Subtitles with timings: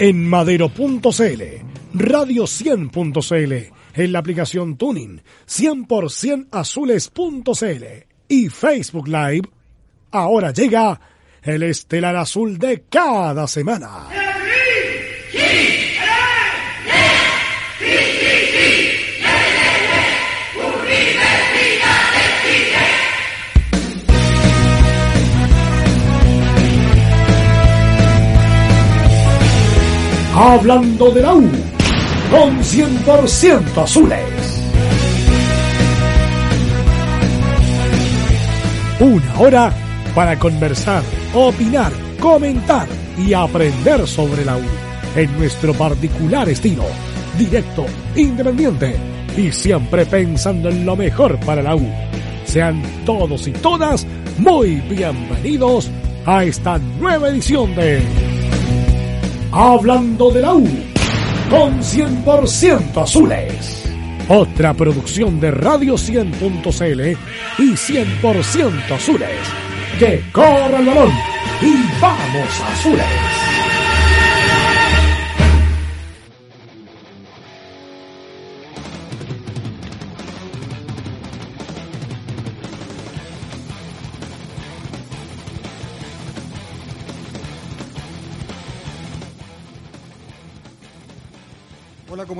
[0.00, 1.42] En madero.cl,
[1.92, 3.52] radio 100.cl,
[4.02, 7.84] en la aplicación Tuning, 100% azules.cl
[8.26, 9.42] y Facebook Live,
[10.10, 10.98] ahora llega
[11.42, 14.19] el estelar azul de cada semana.
[30.42, 31.50] Hablando de la U,
[32.30, 34.20] con 100% azules.
[39.00, 39.74] Una hora
[40.14, 41.02] para conversar,
[41.34, 42.88] opinar, comentar
[43.18, 44.62] y aprender sobre la U
[45.14, 46.86] en nuestro particular estilo,
[47.36, 47.84] directo,
[48.16, 48.96] independiente
[49.36, 51.86] y siempre pensando en lo mejor para la U.
[52.46, 54.06] Sean todos y todas
[54.38, 55.90] muy bienvenidos
[56.24, 58.29] a esta nueva edición de
[59.52, 60.68] Hablando de la U
[61.50, 63.84] con 100% azules.
[64.28, 67.18] Otra producción de Radio 100.cl
[67.58, 69.28] y 100% azules.
[69.98, 71.12] Que corra el balón
[71.60, 73.59] y vamos azules.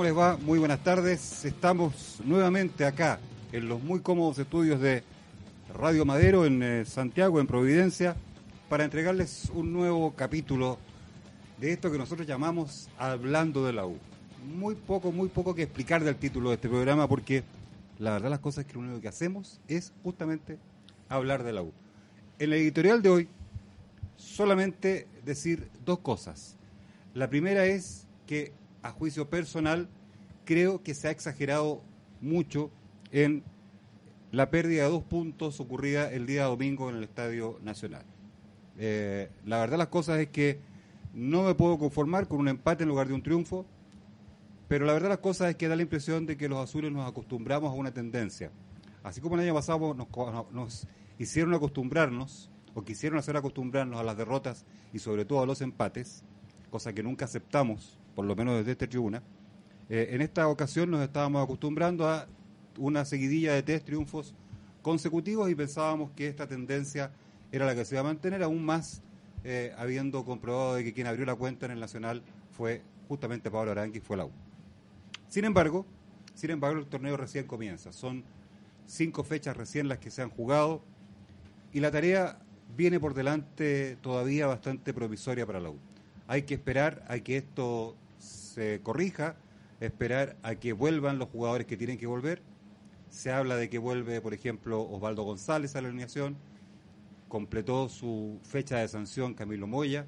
[0.01, 0.35] ¿Cómo les va?
[0.37, 1.45] Muy buenas tardes.
[1.45, 3.19] Estamos nuevamente acá
[3.51, 5.03] en los muy cómodos estudios de
[5.75, 8.15] Radio Madero en eh, Santiago, en Providencia,
[8.67, 10.79] para entregarles un nuevo capítulo
[11.59, 13.95] de esto que nosotros llamamos Hablando de la U.
[14.43, 17.43] Muy poco, muy poco que explicar del título de este programa porque
[17.99, 20.57] la verdad las cosas que lo único que hacemos es justamente
[21.09, 21.71] hablar de la U.
[22.39, 23.27] En el editorial de hoy,
[24.17, 26.55] solamente decir dos cosas.
[27.13, 29.89] La primera es que a juicio personal,
[30.45, 31.81] creo que se ha exagerado
[32.19, 32.71] mucho
[33.11, 33.43] en
[34.31, 38.05] la pérdida de dos puntos ocurrida el día domingo en el Estadio Nacional.
[38.77, 40.59] Eh, la verdad las cosas es que
[41.13, 43.65] no me puedo conformar con un empate en lugar de un triunfo,
[44.67, 47.07] pero la verdad las cosas es que da la impresión de que los azules nos
[47.07, 48.51] acostumbramos a una tendencia.
[49.03, 50.07] Así como el año pasado nos,
[50.51, 50.87] nos
[51.19, 56.23] hicieron acostumbrarnos, o quisieron hacer acostumbrarnos a las derrotas y sobre todo a los empates,
[56.69, 59.23] cosa que nunca aceptamos por lo menos desde esta tribuna,
[59.89, 62.27] eh, en esta ocasión nos estábamos acostumbrando a
[62.77, 64.33] una seguidilla de tres triunfos
[64.81, 67.11] consecutivos y pensábamos que esta tendencia
[67.51, 69.01] era la que se iba a mantener, aún más
[69.43, 72.21] eh, habiendo comprobado de que quien abrió la cuenta en el Nacional
[72.51, 74.31] fue justamente Pablo Arangui, fue la U.
[75.27, 75.85] Sin embargo,
[76.33, 77.91] sin embargo, el torneo recién comienza.
[77.91, 78.23] Son
[78.85, 80.81] cinco fechas recién las que se han jugado
[81.73, 82.39] y la tarea
[82.75, 85.77] viene por delante todavía bastante provisoria para la U.
[86.27, 87.95] Hay que esperar a que esto
[88.51, 89.35] se corrija,
[89.79, 92.41] esperar a que vuelvan los jugadores que tienen que volver.
[93.09, 96.37] Se habla de que vuelve, por ejemplo, Osvaldo González a la alineación,
[97.27, 100.05] completó su fecha de sanción Camilo Moya,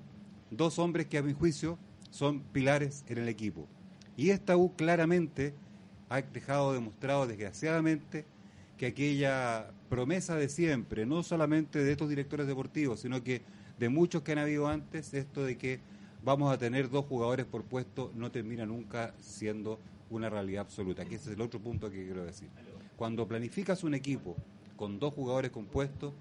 [0.52, 1.80] dos hombres que a mi juicio
[2.12, 3.68] son pilares en el equipo.
[4.16, 5.56] Y esta U claramente
[6.10, 8.26] ha dejado demostrado, desgraciadamente,
[8.78, 13.42] que aquella promesa de siempre, no solamente de estos directores deportivos, sino que
[13.80, 15.80] de muchos que han habido antes, esto de que
[16.24, 19.80] vamos a tener dos jugadores por puesto, no termina nunca siendo
[20.10, 22.50] una realidad absoluta, que ese es el otro punto que quiero decir.
[22.96, 24.36] Cuando planificas un equipo
[24.76, 26.14] con dos jugadores compuestos,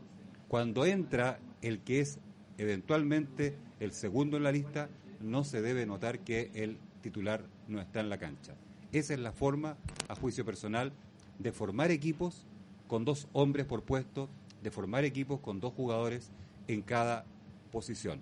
[0.49, 2.19] cuando entra el que es
[2.59, 4.89] eventualmente el segundo en la lista,
[5.21, 8.55] no se debe notar que el titular no está en la cancha.
[8.93, 9.77] Esa es la forma,
[10.09, 10.93] a juicio personal,
[11.39, 12.47] de formar equipos
[12.89, 14.29] con dos hombres por puesto,
[14.63, 16.31] de formar equipos con dos jugadores
[16.69, 17.25] en cada
[17.71, 18.21] posición.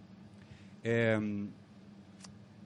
[0.82, 1.48] Eh,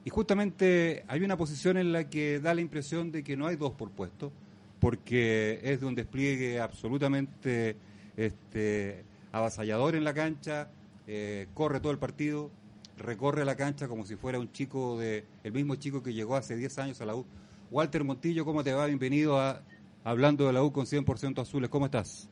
[0.05, 3.57] y justamente hay una posición en la que da la impresión de que no hay
[3.57, 4.33] dos por puesto,
[4.79, 7.77] porque es de un despliegue absolutamente
[8.17, 9.03] este,
[9.33, 10.69] avasallador en la cancha,
[11.07, 12.51] eh, corre todo el partido,
[12.99, 16.55] recorre la cancha como si fuera un chico de el mismo chico que llegó hace
[16.55, 17.25] 10 años a la U.
[17.71, 18.87] Walter Montillo, ¿cómo te va?
[18.87, 19.63] Bienvenido a
[20.05, 21.71] Hablando de la U con 100% azules.
[21.71, 22.29] ¿Cómo estás?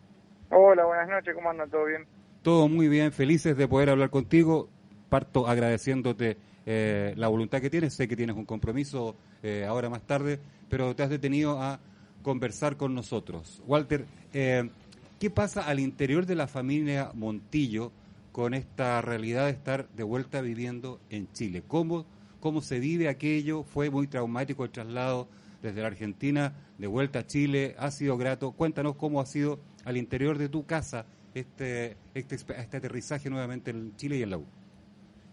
[0.50, 1.70] Hola, buenas noches, ¿cómo andan?
[1.70, 2.06] ¿Todo bien?
[2.42, 4.69] Todo muy bien, felices de poder hablar contigo.
[5.08, 6.36] Parto agradeciéndote
[6.66, 7.94] eh, la voluntad que tienes.
[7.94, 10.38] Sé que tienes un compromiso eh, ahora más tarde,
[10.68, 11.80] pero te has detenido a
[12.22, 13.62] conversar con nosotros.
[13.66, 14.70] Walter, eh,
[15.18, 17.92] ¿qué pasa al interior de la familia Montillo
[18.30, 21.62] con esta realidad de estar de vuelta viviendo en Chile?
[21.66, 22.06] ¿Cómo,
[22.40, 23.64] cómo se vive aquello?
[23.64, 25.28] ¿Fue muy traumático el traslado
[25.62, 27.74] desde la Argentina de vuelta a Chile?
[27.78, 28.52] ¿Ha sido grato?
[28.52, 33.96] Cuéntanos cómo ha sido al interior de tu casa este, este, este aterrizaje nuevamente en
[33.96, 34.46] Chile y en la U.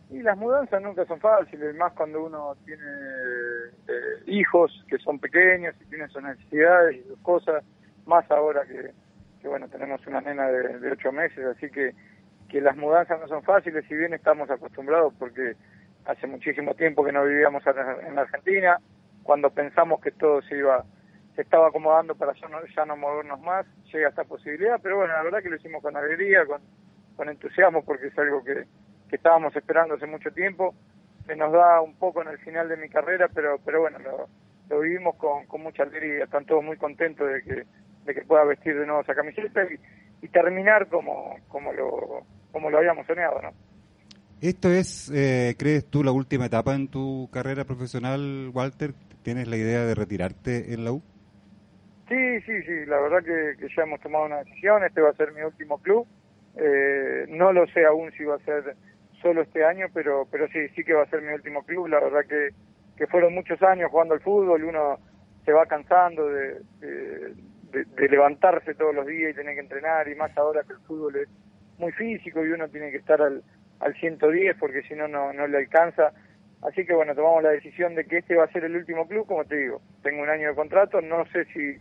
[0.09, 2.83] Y las mudanzas nunca son fáciles, más cuando uno tiene
[3.87, 7.63] eh, hijos que son pequeños y tiene sus necesidades y sus cosas,
[8.05, 8.91] más ahora que,
[9.39, 11.93] que bueno, tenemos una nena de, ocho meses, así que,
[12.49, 15.55] que las mudanzas no son fáciles, si bien estamos acostumbrados porque
[16.05, 17.61] hace muchísimo tiempo que no vivíamos
[18.07, 18.79] en Argentina,
[19.21, 20.83] cuando pensamos que todo se iba
[21.35, 25.13] se estaba acomodando para ya no, ya no movernos más, llega esta posibilidad, pero bueno,
[25.13, 26.61] la verdad que lo hicimos con alegría, con,
[27.15, 28.65] con entusiasmo, porque es algo que,
[29.09, 30.73] que estábamos esperando hace mucho tiempo.
[31.25, 34.27] Se nos da un poco en el final de mi carrera, pero pero bueno, lo,
[34.69, 36.23] lo vivimos con, con mucha alegría.
[36.23, 37.65] Están todos muy contentos de que,
[38.05, 42.69] de que pueda vestir de nuevo esa camiseta y, y terminar como, como, lo, como
[42.69, 43.51] lo habíamos soñado, ¿no?
[44.41, 48.93] ¿Esto es, eh, crees tú, la última etapa en tu carrera profesional, Walter?
[49.21, 51.03] ¿Tienes la idea de retirarte en la U?
[52.07, 55.13] Sí, sí, sí, la verdad que, que ya hemos tomado una decisión, este va a
[55.13, 56.07] ser mi último club.
[56.55, 58.75] Eh, no lo sé aún si va a ser
[59.21, 61.87] solo este año, pero pero sí, sí que va a ser mi último club.
[61.87, 62.49] La verdad que,
[62.97, 64.99] que fueron muchos años jugando al fútbol, uno
[65.45, 70.35] se va cansando de, de, levantarse todos los días y tener que entrenar, y más
[70.37, 71.29] ahora que el fútbol es
[71.77, 73.43] muy físico y uno tiene que estar al,
[73.79, 76.11] al 110 porque si no, no le alcanza.
[76.61, 79.25] Así que bueno, tomamos la decisión de que este va a ser el último club,
[79.25, 81.77] como te digo, tengo un año de contrato, no sé si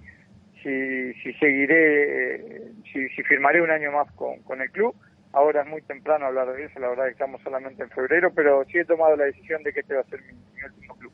[0.63, 4.95] si, si seguiré, eh, si, si, firmaré un año más con, con el club.
[5.39, 8.65] Ahora es muy temprano hablar de eso, la verdad que estamos solamente en febrero, pero
[8.65, 10.33] sí he tomado la decisión de que este va a ser mi,
[10.65, 11.13] último club.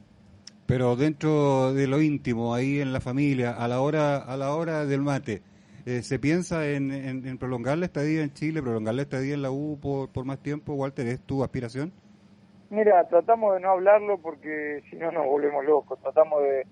[0.64, 4.86] Pero dentro de lo íntimo, ahí en la familia, a la hora, a la hora
[4.86, 5.42] del mate,
[5.84, 9.50] eh, ¿se piensa en, en, prolongar la estadía en Chile, prolongar la estadía en la
[9.50, 10.72] U por, por más tiempo?
[10.72, 11.92] Walter, ¿es tu aspiración?
[12.70, 16.00] Mira, tratamos de no hablarlo porque si no nos volvemos locos.
[16.00, 16.66] Tratamos de,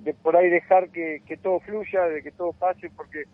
[0.00, 3.24] de por ahí dejar que, que todo fluya, de que todo pase, porque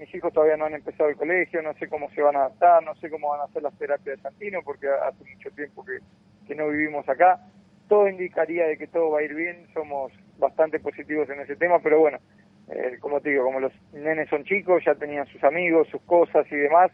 [0.00, 2.82] mis hijos todavía no han empezado el colegio, no sé cómo se van a adaptar,
[2.82, 6.54] no sé cómo van a hacer las terapias de Santino, porque hace mucho tiempo que,
[6.54, 7.38] no vivimos acá.
[7.86, 11.78] Todo indicaría de que todo va a ir bien, somos bastante positivos en ese tema,
[11.80, 12.18] pero bueno,
[12.68, 16.44] eh, como te digo, como los nenes son chicos, ya tenían sus amigos, sus cosas
[16.50, 16.90] y demás,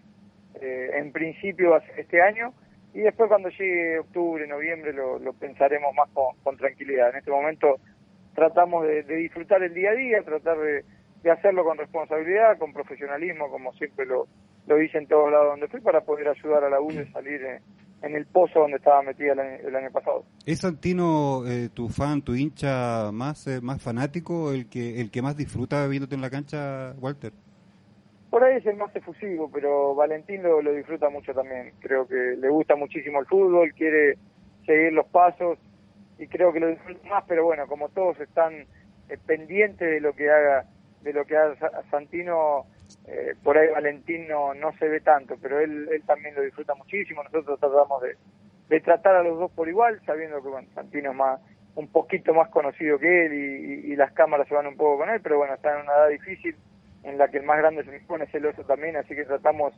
[0.61, 2.53] eh, en principio este año,
[2.93, 7.11] y después cuando llegue octubre, noviembre, lo, lo pensaremos más con, con tranquilidad.
[7.11, 7.77] En este momento
[8.35, 10.85] tratamos de, disfrutar el día a día, tratar de,
[11.31, 14.27] hacerlo con responsabilidad, con profesionalismo, como siempre lo,
[14.67, 17.41] lo hice en todos lados donde fui, para poder ayudar a la U a salir
[18.03, 20.25] en, el pozo donde estaba metida el año, pasado.
[20.45, 25.23] ¿Es Santino eh, tu fan, tu hincha más eh, más fanático, el que el que
[25.23, 27.33] más disfruta viéndote en la cancha, Walter?
[28.31, 31.73] Por ahí es el más efusivo, pero Valentín lo, lo disfruta mucho también.
[31.81, 34.19] Creo que le gusta muchísimo el fútbol, quiere
[34.67, 35.59] seguir los pasos
[36.19, 38.67] y creo que lo disfruto más, pero bueno, como todos están
[39.09, 40.67] eh, pendientes de lo que haga
[41.07, 41.57] de lo que haga
[41.91, 42.67] Santino,
[43.07, 47.23] eh, por ahí Valentín no, se ve tanto, pero él, él también lo disfruta muchísimo,
[47.23, 48.17] nosotros tratamos de,
[48.69, 51.41] de tratar a los dos por igual, sabiendo que bueno, Santino es más
[51.77, 55.21] un poquito más conocido que él y, las cámaras se van un poco con él,
[55.23, 56.57] pero bueno, está en una edad difícil
[57.05, 59.75] en la que el más grande se pone celoso también, así que tratamos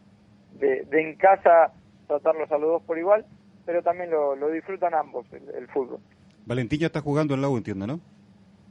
[0.54, 1.72] de, de en casa
[2.06, 3.26] tratarlos a los dos por igual,
[3.66, 6.00] pero también lo, lo disfrutan ambos el fútbol.
[6.46, 8.00] Valentín ya está jugando en la U, entiendo, ¿no?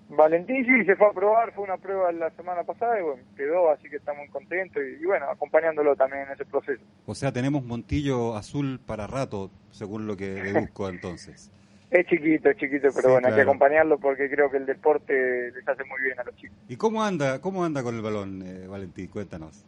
[0.10, 3.72] Valentín sí, se fue a probar, fue una prueba la semana pasada y bueno, quedó,
[3.72, 6.82] así que estamos muy contentos y, bueno, acompañándolo también en ese proceso.
[7.06, 11.52] O sea, tenemos Montillo azul para rato, según lo que busco entonces.
[11.92, 15.68] es chiquito, es chiquito, pero bueno, hay que acompañarlo porque creo que el deporte les
[15.68, 16.58] hace muy bien a los chicos.
[16.70, 19.08] ¿Y cómo anda, cómo anda con el balón, eh, Valentín?
[19.08, 19.66] Cuéntanos.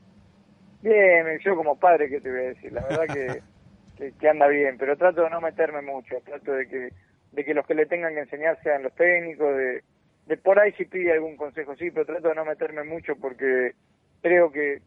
[0.82, 2.72] Bien, yo como padre, ¿qué te voy a decir?
[2.72, 6.90] La verdad que, que anda bien, pero trato de no meterme mucho, trato de que
[7.32, 9.84] de que los que le tengan que enseñar sean los técnicos, de,
[10.30, 13.74] de por ahí si pide algún consejo, sí, pero trato de no meterme mucho porque
[14.22, 14.84] creo que,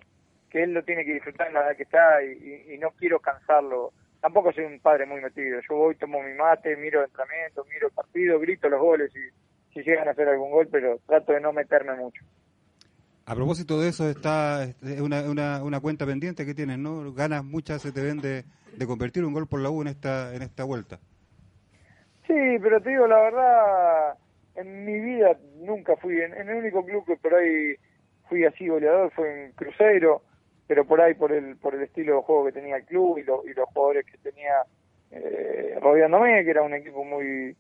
[0.48, 3.18] que él lo tiene que disfrutar en la edad que está y, y, no quiero
[3.18, 3.92] cansarlo.
[4.20, 5.58] Tampoco soy un padre muy metido.
[5.68, 9.74] Yo voy, tomo mi mate, miro el entrenamiento, miro el partido, grito los goles y
[9.74, 12.24] si llegan a hacer algún gol, pero trato de no meterme mucho.
[13.26, 14.68] A propósito de eso, está
[15.00, 17.12] una, una, una cuenta pendiente que tienes, ¿no?
[17.12, 18.44] Ganas muchas se te ven de,
[18.76, 21.00] de convertir un gol por la U en esta, en esta vuelta.
[22.28, 24.14] Sí, pero te digo la verdad,
[24.54, 27.74] en mi vida nunca fui, en, el único club que por ahí
[28.28, 30.22] fui así goleador fue en Cruzeiro,
[30.66, 33.22] pero por ahí por el por el estilo de juego que tenía el club y,
[33.22, 34.64] y los jugadores que tenía
[35.10, 37.56] eh, rodeándome, que era un equipo muy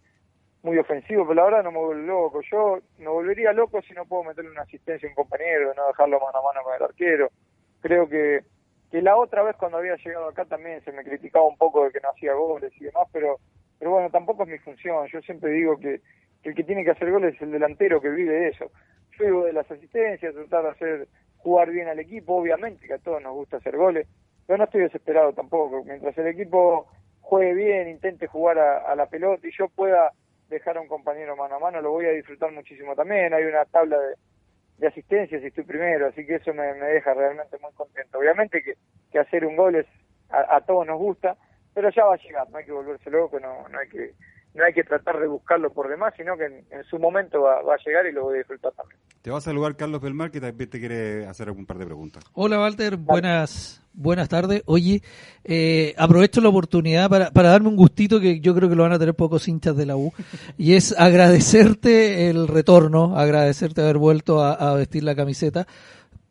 [0.62, 2.40] muy ofensivo, pero la verdad no me vuelvo loco.
[2.50, 6.20] Yo me volvería loco si no puedo meterle una asistencia a un compañero, no dejarlo
[6.20, 7.30] mano a mano con el arquero.
[7.80, 8.44] Creo que,
[8.90, 11.90] que la otra vez cuando había llegado acá también se me criticaba un poco de
[11.90, 13.38] que no hacía goles y demás, pero,
[13.78, 15.06] pero bueno, tampoco es mi función.
[15.08, 16.00] Yo siempre digo que
[16.42, 18.70] el que tiene que hacer goles es el delantero que vive de eso.
[19.18, 21.08] Yo vivo de las asistencias, tratar de hacer
[21.38, 24.06] jugar bien al equipo, obviamente que a todos nos gusta hacer goles,
[24.46, 25.84] pero no estoy desesperado tampoco.
[25.84, 26.88] Mientras el equipo
[27.20, 30.12] juegue bien, intente jugar a, la pelota y yo pueda
[30.48, 33.32] dejar a un compañero mano a mano, lo voy a disfrutar muchísimo también.
[33.34, 34.14] Hay una tabla de,
[34.78, 38.18] de asistencias y estoy primero, así que eso me, deja realmente muy contento.
[38.18, 38.74] Obviamente que,
[39.10, 39.86] que hacer un gol es
[40.28, 41.36] a, todos nos gusta,
[41.74, 44.12] pero ya va a llegar, no hay que volverse loco, no, no hay que
[44.54, 47.84] no hay que tratar de buscarlo por demás, sino que en, su momento va, a
[47.84, 49.00] llegar y lo voy a disfrutar también.
[49.22, 52.24] Te vas a saludar Carlos Belmar, que también te quiere hacer algún par de preguntas.
[52.34, 54.62] Hola Walter, buenas buenas tardes.
[54.66, 55.02] Oye,
[55.44, 58.92] eh, aprovecho la oportunidad para, para darme un gustito que yo creo que lo van
[58.92, 60.12] a tener pocos hinchas de la U,
[60.56, 65.66] y es agradecerte el retorno, agradecerte haber vuelto a vestir la camiseta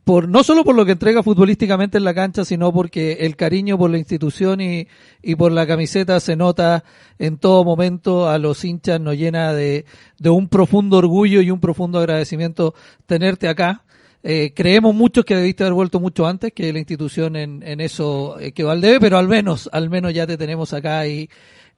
[0.03, 3.77] por no solo por lo que entrega futbolísticamente en la cancha, sino porque el cariño
[3.77, 4.87] por la institución y,
[5.21, 6.83] y por la camiseta se nota
[7.19, 9.85] en todo momento, a los hinchas nos llena de,
[10.17, 12.73] de un profundo orgullo y un profundo agradecimiento
[13.05, 13.83] tenerte acá.
[14.23, 18.39] Eh, creemos muchos que debiste haber vuelto mucho antes, que la institución en, en eso
[18.39, 21.29] eh, que debe, pero al menos, al menos ya te tenemos acá y,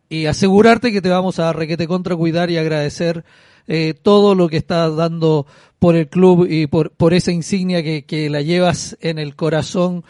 [0.09, 3.23] y asegurarte que te vamos a requete contra cuidar y agradecer
[3.67, 5.45] eh, todo lo que estás dando
[5.79, 10.03] por el club y por, por esa insignia que, que la llevas en el corazón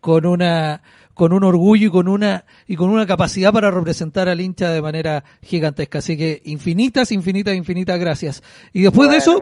[0.00, 0.82] con una
[1.14, 4.80] con un orgullo y con una y con una capacidad para representar al hincha de
[4.80, 5.98] manera gigantesca.
[5.98, 8.42] Así que infinitas, infinitas, infinitas gracias.
[8.72, 9.40] Y después de eso,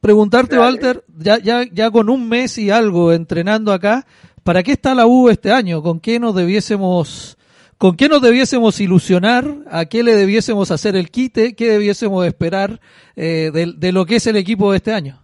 [0.00, 4.06] preguntarte, Walter, ya, ya, ya con un mes y algo entrenando acá,
[4.42, 5.82] ¿para qué está la U este año?
[5.82, 7.37] ¿Con qué nos debiésemos
[7.78, 9.44] ¿Con qué nos debiésemos ilusionar?
[9.70, 11.54] ¿A qué le debiésemos hacer el quite?
[11.54, 12.80] ¿Qué debiésemos esperar
[13.14, 15.20] eh, de, lo que es el equipo de este año?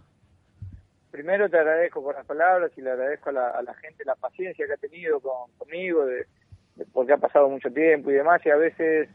[1.11, 4.71] Primero te agradezco por las palabras y le agradezco a la, gente la paciencia que
[4.71, 5.19] ha tenido
[5.57, 6.27] conmigo, de,
[6.93, 9.09] porque ha pasado mucho tiempo y demás, y a veces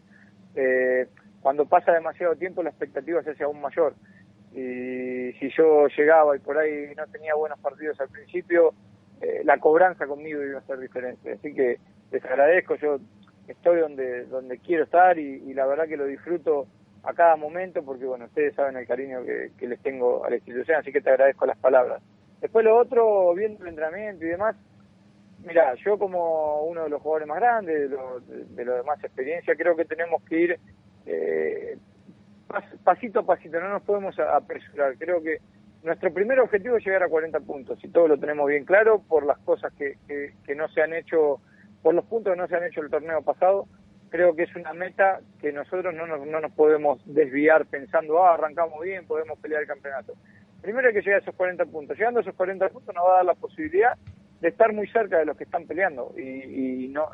[0.54, 1.06] eh,
[1.40, 3.94] cuando pasa demasiado tiempo la expectativa se hace aún mayor.
[4.52, 8.74] Y si yo llegaba y por ahí no tenía buenos partidos al principio,
[9.22, 11.32] eh, la cobranza conmigo iba a ser diferente.
[11.32, 11.78] Así que
[12.10, 12.98] les agradezco, yo
[13.50, 16.66] estoy donde, donde quiero estar y, la verdad que lo disfruto
[17.02, 20.78] a cada momento porque, bueno, ustedes saben el cariño que, les tengo a la institución,
[20.78, 22.02] así que te agradezco las palabras.
[22.40, 24.56] Después lo otro, viendo el entrenamiento y demás,
[25.44, 29.02] mira, yo como uno de los jugadores más grandes, de los de, lo de más
[29.02, 30.60] experiencia, creo que tenemos que ir
[31.06, 31.78] eh,
[32.84, 34.96] pasito a pasito, no nos podemos apresurar.
[34.96, 35.38] Creo que
[35.82, 39.24] nuestro primer objetivo es llegar a 40 puntos y todo lo tenemos bien claro por
[39.24, 41.40] las cosas que, que no se han hecho
[41.82, 43.66] por los puntos que no se han hecho el torneo pasado,
[44.10, 48.34] creo que es una meta que nosotros no nos, no nos podemos desviar pensando, ah,
[48.34, 50.14] arrancamos bien, podemos pelear el campeonato.
[50.60, 51.96] Primero hay que llegar a esos 40 puntos.
[51.96, 53.96] Llegando a esos 40 puntos nos va a dar la posibilidad
[54.40, 57.08] de estar muy cerca de los que están peleando y, no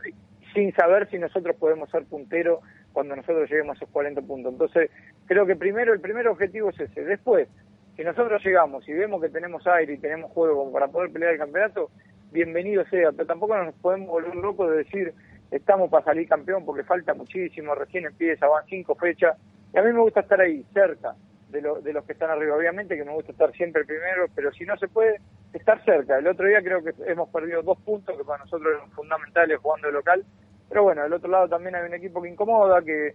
[0.54, 2.60] sin saber si nosotros podemos ser punteros
[2.92, 4.52] cuando nosotros lleguemos a esos 40 puntos.
[4.52, 4.90] Entonces,
[5.26, 7.04] creo que primero el primer objetivo es ese.
[7.04, 7.46] Después,
[7.94, 11.38] si nosotros llegamos y vemos que tenemos aire y tenemos juego para poder pelear el
[11.38, 11.90] campeonato,
[12.30, 15.14] bienvenido sea, pero tampoco nos podemos volver locos de decir
[15.50, 19.36] estamos para salir campeón porque falta muchísimo, recién empieza, van cinco fechas,
[19.72, 21.14] y a mí me gusta estar ahí, cerca
[21.50, 24.64] de, de los que están arriba, obviamente que me gusta estar siempre primero, pero si
[24.64, 25.20] no se puede,
[25.52, 26.18] estar cerca.
[26.18, 29.88] El otro día creo que hemos perdido dos puntos que para nosotros eran fundamentales jugando
[29.88, 30.24] de local,
[30.68, 33.14] pero bueno, del otro lado también hay un equipo que incomoda, que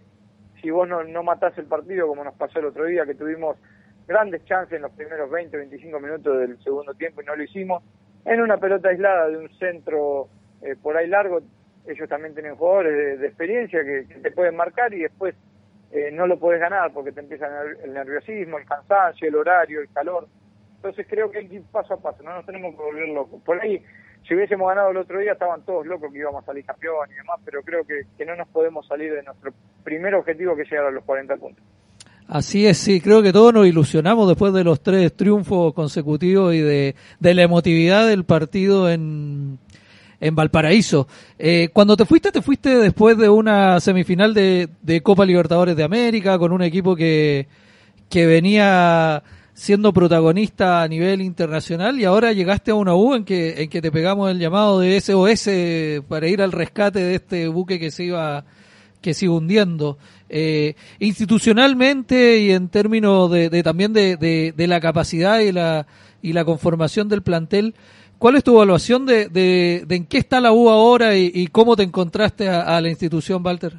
[0.60, 3.56] si vos no, no matás el partido como nos pasó el otro día, que tuvimos
[4.06, 7.82] grandes chances en los primeros 20, 25 minutos del segundo tiempo y no lo hicimos,
[8.24, 10.28] en una pelota aislada de un centro
[10.62, 11.40] eh, por ahí largo,
[11.86, 15.34] ellos también tienen jugadores de, experiencia que, te pueden marcar y después
[15.90, 17.46] eh, no lo puedes ganar porque te empieza
[17.82, 20.28] el nerviosismo, el cansancio, el horario, el calor.
[20.76, 23.42] Entonces creo que hay que ir paso a paso, no nos tenemos que volver locos.
[23.42, 23.82] Por ahí,
[24.26, 27.14] si hubiésemos ganado el otro día, estaban todos locos que íbamos a salir campeón y
[27.14, 29.52] demás, pero creo que, que no nos podemos salir de nuestro
[29.82, 31.64] primer objetivo que es llegar a los 40 puntos.
[32.32, 36.60] Así es, sí, creo que todos nos ilusionamos después de los tres triunfos consecutivos y
[36.60, 39.58] de, la emotividad del partido en,
[40.18, 41.06] en Valparaíso.
[41.38, 46.38] Eh, cuando te fuiste, te fuiste después de una semifinal de, Copa Libertadores de América
[46.38, 47.48] con un equipo que,
[48.08, 49.22] que venía
[49.52, 53.82] siendo protagonista a nivel internacional y ahora llegaste a una U en que, en que
[53.82, 58.04] te pegamos el llamado de SOS para ir al rescate de este buque que se
[58.04, 58.46] iba
[59.02, 59.98] que sigue hundiendo.
[60.34, 65.86] Eh, institucionalmente y en términos de, también de, de, la capacidad y la,
[66.22, 67.74] y la conformación del plantel,
[68.18, 72.48] ¿cuál es tu evaluación de, en qué está la U ahora y, cómo te encontraste
[72.48, 73.74] a, la institución, Walter?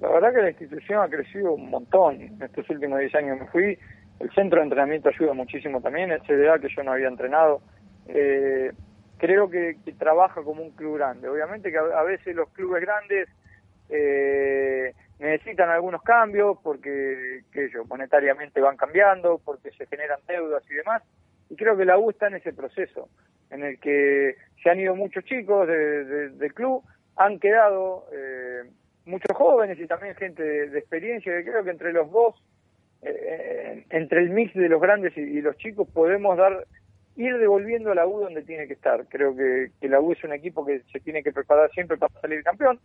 [0.00, 3.38] La verdad que la institución ha crecido un montón en estos últimos 10 años.
[3.38, 3.78] Me fui,
[4.18, 7.60] el centro de entrenamiento ayuda muchísimo también, el CDA que yo no había entrenado.
[8.08, 8.72] Eh,
[9.18, 11.28] creo que, trabaja como un club grande.
[11.28, 13.28] Obviamente que a, veces los clubes grandes
[13.90, 14.92] eh,
[15.22, 21.02] necesitan algunos cambios porque, que ellos monetariamente van cambiando, porque se generan deudas y demás.
[21.48, 23.08] Y creo que la U está en ese proceso,
[23.50, 26.82] en el que se han ido muchos chicos del club,
[27.16, 28.62] han quedado eh,
[29.04, 32.34] muchos jóvenes y también gente de, experiencia, que creo que entre los dos,
[33.02, 36.66] eh, entre el mix de los grandes y, los chicos, podemos dar
[37.14, 39.04] ir devolviendo a la U donde tiene que estar.
[39.08, 42.18] Creo que, que la U es un equipo que se tiene que preparar siempre para
[42.20, 42.80] salir campeón.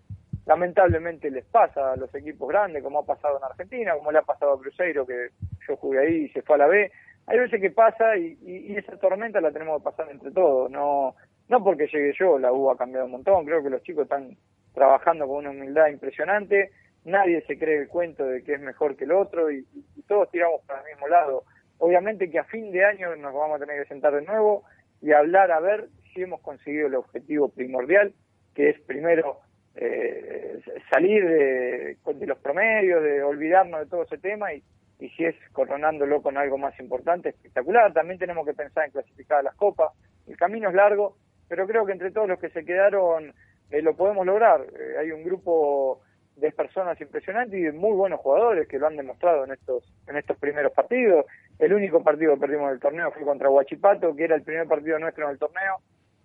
[0.48, 4.22] Lamentablemente les pasa a los equipos grandes, como ha pasado en Argentina, como le ha
[4.22, 5.32] pasado a Cruzeiro, que
[5.68, 6.90] yo jugué ahí y se fue a la B.
[7.26, 10.72] Hay veces que pasa y, y, esa tormenta la tenemos que pasar entre todos.
[10.72, 11.16] No,
[11.50, 13.44] no porque llegue yo, la U ha cambiado un montón.
[13.44, 14.38] Creo que los chicos están
[14.74, 16.72] trabajando con una humildad impresionante,
[17.04, 19.66] nadie se cree el cuento de que es mejor que el otro y,
[20.08, 21.44] todos tiramos para el mismo lado.
[21.80, 24.64] Obviamente que a fin de año nos vamos a tener que sentar de nuevo
[25.02, 28.14] y hablar a ver si hemos conseguido el objetivo primordial,
[28.56, 29.42] que es primero
[29.80, 34.64] eh, salir de, los promedios, de olvidarnos de todo ese tema y,
[35.00, 37.94] si es coronándolo con algo más importante, espectacular.
[37.94, 39.92] También tenemos que pensar en clasificar a las copas.
[40.28, 41.18] El camino es largo,
[41.48, 43.32] pero creo que entre todos los que se quedaron
[43.70, 44.62] eh, lo podemos lograr.
[44.62, 46.02] Eh, hay un grupo
[46.36, 50.18] de personas impresionantes y de muy buenos jugadores que lo han demostrado en estos en
[50.18, 51.26] estos primeros partidos.
[51.60, 54.98] El único partido que perdimos del torneo fue contra Huachipato, que era el primer partido
[54.98, 55.78] nuestro en el torneo,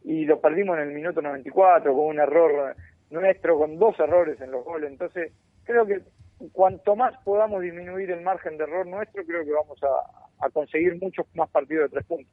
[0.04, 2.75] y lo perdimos en el minuto 94 con un error
[3.12, 4.90] nuestro, con dos errores en los goles.
[4.90, 5.33] Entonces,
[5.64, 6.02] creo que
[6.52, 11.00] cuanto más podamos disminuir el margen de error nuestro, creo que vamos a, a conseguir
[11.00, 12.33] muchos más partidos de tres puntos.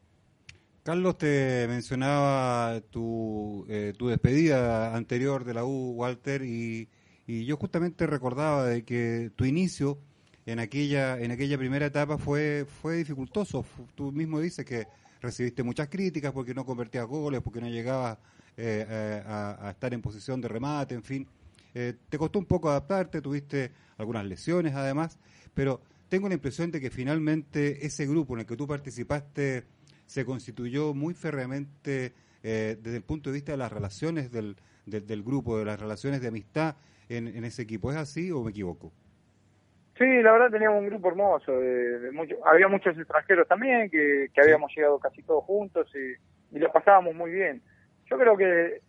[0.84, 6.90] Carlos, te mencionaba tu, eh, tu despedida anterior de la U, Walter, y,
[7.28, 10.00] y, yo justamente recordaba de que tu inicio
[10.46, 13.64] en aquella, en aquella primera etapa fue, fue dificultoso.
[13.94, 14.88] Tú mismo dices que
[15.22, 18.18] recibiste muchas críticas porque no convertías goles, porque no llegabas
[18.58, 21.28] eh, eh, a, a, estar en posición de remate, en fin.
[21.74, 25.20] te costó un poco adaptarte, tuviste algunas lesiones además,
[25.54, 29.64] pero tengo la impresión de que finalmente ese grupo en el que tú participaste
[30.06, 35.24] se constituyó muy férreamente eh, desde el punto de vista de las relaciones del, del,
[35.24, 36.76] grupo, de las relaciones de amistad
[37.10, 37.92] en, en, ese equipo.
[37.92, 38.92] ¿Es así o me equivoco?
[39.98, 41.60] Sí, la verdad teníamos un grupo hermoso.
[41.60, 42.10] De,
[42.46, 47.14] había muchos extranjeros también, que, que habíamos llegado casi todos juntos y, y lo pasábamos
[47.14, 47.62] muy bien.
[48.10, 48.82] Yo creo que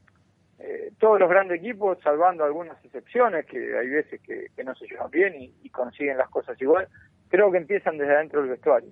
[0.60, 5.10] eh, todos los grandes equipos, salvando algunas excepciones, que hay veces que, no se llevan
[5.10, 6.88] bien y, consiguen las cosas igual,
[7.28, 8.90] creo que empiezan desde adentro del vestuario.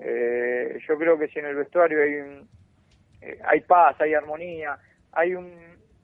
[0.00, 2.46] Eh, yo creo que si en el vestuario hay,
[3.20, 4.78] eh, hay paz, hay armonía,
[5.12, 5.52] hay un,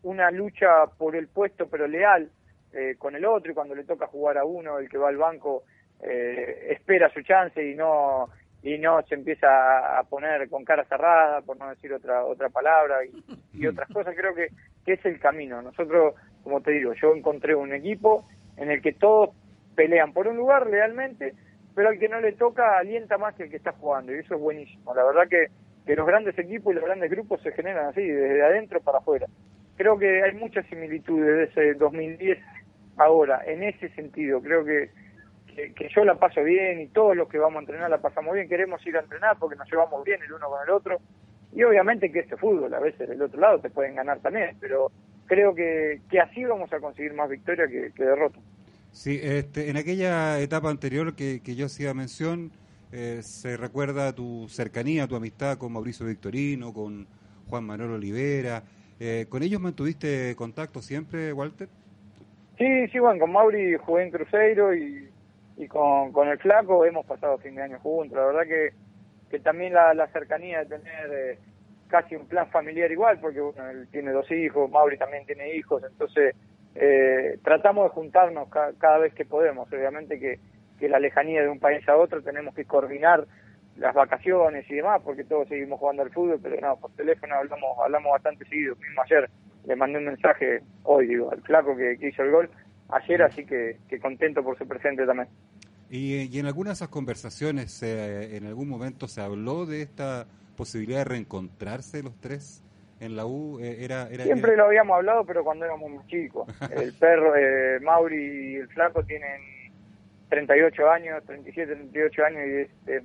[0.02, 2.30] una lucha por el puesto pero leal
[2.72, 5.16] eh, con el otro y cuando le toca jugar a uno, el que va al
[5.16, 5.64] banco
[6.02, 8.30] espera su chance y no
[8.62, 12.98] y no se empieza a poner con cara cerrada, por no decir otra otra palabra
[13.52, 14.48] y, otras cosas, creo que,
[14.84, 15.62] que es el camino.
[15.62, 19.30] Nosotros, como te digo, yo encontré un equipo en el que todos
[19.74, 21.34] pelean por un lugar lealmente,
[21.74, 24.34] pero al que no le toca alienta más que el que está jugando, y eso
[24.34, 24.94] es buenísimo.
[24.94, 25.46] La verdad que,
[25.86, 29.26] que los grandes equipos y los grandes grupos se generan así, desde adentro para afuera.
[29.76, 32.38] Creo que hay muchas similitudes de ese 2010
[32.98, 34.42] ahora, en ese sentido.
[34.42, 34.90] Creo que,
[35.74, 38.48] que, yo la paso bien y todos los que vamos a entrenar la pasamos bien.
[38.48, 40.98] Queremos ir a entrenar porque nos llevamos bien el uno con el otro.
[41.52, 44.90] Y obviamente que este fútbol, a veces del otro lado te pueden ganar también, pero
[45.26, 48.38] creo que, que así vamos a conseguir más victoria que, que derrota.
[48.92, 52.52] Sí, este, en aquella etapa anterior que, que yo hacía mención,
[52.92, 57.06] eh, se recuerda tu cercanía, tu amistad con Mauricio Victorino, con
[57.48, 58.64] Juan Manuel Olivera.
[58.98, 61.68] Eh, ¿Con ellos mantuviste contacto siempre, Walter?
[62.58, 65.08] Sí, sí, bueno, con Mauri jugué en Cruzeiro y,
[65.60, 68.16] y con, con el Flaco hemos pasado fin de año juntos.
[68.16, 68.70] La verdad que,
[69.30, 71.38] que también la, la cercanía de tener eh,
[71.88, 75.82] casi un plan familiar igual, porque bueno, él tiene dos hijos, Mauri también tiene hijos,
[75.84, 76.34] entonces
[76.74, 79.70] eh, tratamos de juntarnos cada vez que podemos.
[79.70, 80.38] Obviamente que,
[80.78, 83.26] que la lejanía de un país a otro tenemos que coordinar
[83.76, 87.78] las vacaciones y demás, porque todos seguimos jugando al fútbol, pero no, por teléfono hablamos
[87.84, 88.76] hablamos bastante seguido.
[88.76, 89.28] Mismo ayer
[89.66, 92.50] le mandé un mensaje, hoy al flaco que, hizo el gol,
[92.88, 95.28] ayer, así que, que contento por su presente también.
[95.90, 100.26] Y, y en algunas de esas conversaciones, eh, en algún momento se habló de esta
[100.56, 102.62] posibilidad de reencontrarse los tres
[103.00, 106.46] en la U eh, era, Siempre lo habíamos hablado, pero cuando éramos muy chicos.
[106.70, 109.40] El perro, eh, Mauri y el flaco tienen
[110.28, 113.02] 38 años, 37, 38 años y es,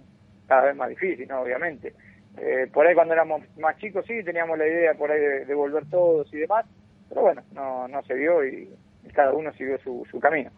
[0.48, 1.42] cada vez más difícil, ¿no?
[1.42, 1.94] Obviamente.
[2.38, 5.86] Eh, por ahí cuando éramos más chicos sí teníamos la idea por ahí de, volver
[5.90, 6.66] todos y demás,
[7.08, 8.70] pero bueno, no, no se vio y,
[9.14, 10.52] cada uno siguió su, su camino.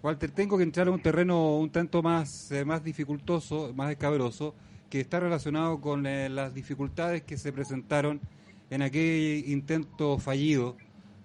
[0.00, 4.54] Walter, tengo que entrar a un terreno un tanto más, eh, más dificultoso, más escabroso,
[4.88, 8.20] que está relacionado con eh, las dificultades que se presentaron
[8.70, 10.76] en aquel intento fallido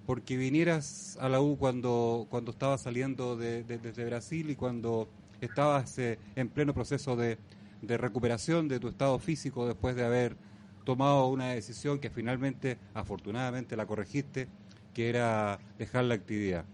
[0.08, 5.08] porque vinieras a la U cuando, cuando estabas saliendo de, desde Brasil y cuando
[5.40, 7.38] estabas eh, en pleno proceso de,
[7.82, 10.36] de recuperación de tu estado físico después de haber
[10.84, 14.48] tomado una decisión que finalmente, afortunadamente, la corregiste,
[14.94, 16.66] que era dejar la actividad.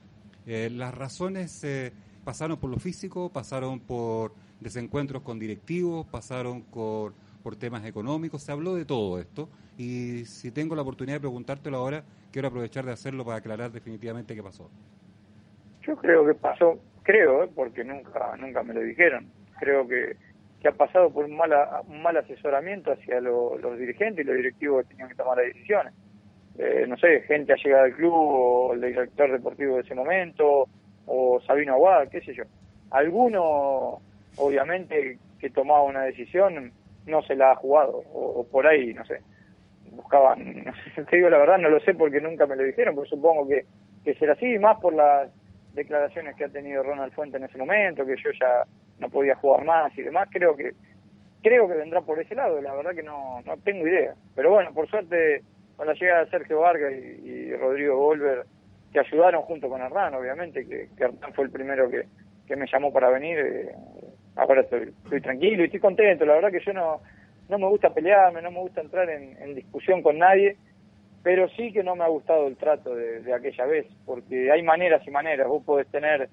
[0.51, 1.91] Eh, las razones eh,
[2.25, 8.51] pasaron por lo físico, pasaron por desencuentros con directivos, pasaron por, por temas económicos, se
[8.51, 12.93] habló de todo esto y si tengo la oportunidad de preguntártelo ahora, quiero aprovechar de
[12.93, 14.71] hacerlo para aclarar definitivamente qué pasó.
[15.83, 17.49] Yo creo que pasó, creo, ¿eh?
[17.53, 19.27] porque nunca nunca me lo dijeron,
[19.59, 20.17] creo que,
[20.59, 21.51] que ha pasado por un mal,
[21.87, 25.93] un mal asesoramiento hacia los dirigentes y los directivos que tenían que tomar las decisiones.
[26.61, 30.67] Eh, no sé, gente ha llegado al club o el director deportivo de ese momento
[31.05, 32.43] o Sabino Aguada, qué sé yo.
[32.91, 34.01] Alguno,
[34.35, 36.73] obviamente, que tomaba una decisión
[37.05, 39.21] no se la ha jugado o, por ahí, no sé,
[39.91, 42.93] buscaban, no sé, te digo la verdad, no lo sé porque nunca me lo dijeron,
[42.93, 43.63] pero supongo que,
[44.03, 45.31] que será así, más por las
[45.73, 48.65] declaraciones que ha tenido Ronald Fuente en ese momento, que yo ya
[48.99, 50.73] no podía jugar más y demás, creo que
[51.41, 54.13] creo que vendrá por ese lado, la verdad que no, no tengo idea.
[54.35, 55.41] Pero bueno, por suerte
[55.79, 58.43] con la llegada de Sergio Vargas y, Rodrigo Volver,
[58.91, 62.03] que ayudaron junto con Hernán, obviamente, que, que fue el primero que,
[62.45, 63.71] que me llamó para venir, eh,
[64.35, 66.25] ahora estoy, estoy tranquilo y estoy contento.
[66.25, 66.99] La verdad que yo no,
[67.47, 70.57] no me gusta pelearme, no me gusta entrar en, discusión con nadie,
[71.23, 75.01] pero sí que no me ha gustado el trato de, aquella vez, porque hay maneras
[75.07, 75.47] y maneras.
[75.47, 76.27] Vos podés tener,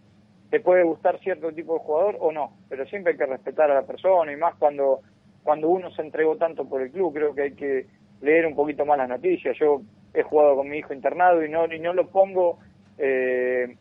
[0.50, 3.74] te puede gustar cierto tipo de jugador o no, pero siempre hay que respetar a
[3.74, 5.02] la persona y más cuando,
[5.44, 7.86] cuando uno se entregó tanto por el club, creo que hay que
[8.20, 9.56] leer un poquito más las noticias.
[9.58, 9.82] Yo
[10.14, 12.58] he jugado con mi hijo internado y no, y no lo pongo
[12.98, 13.76] eh,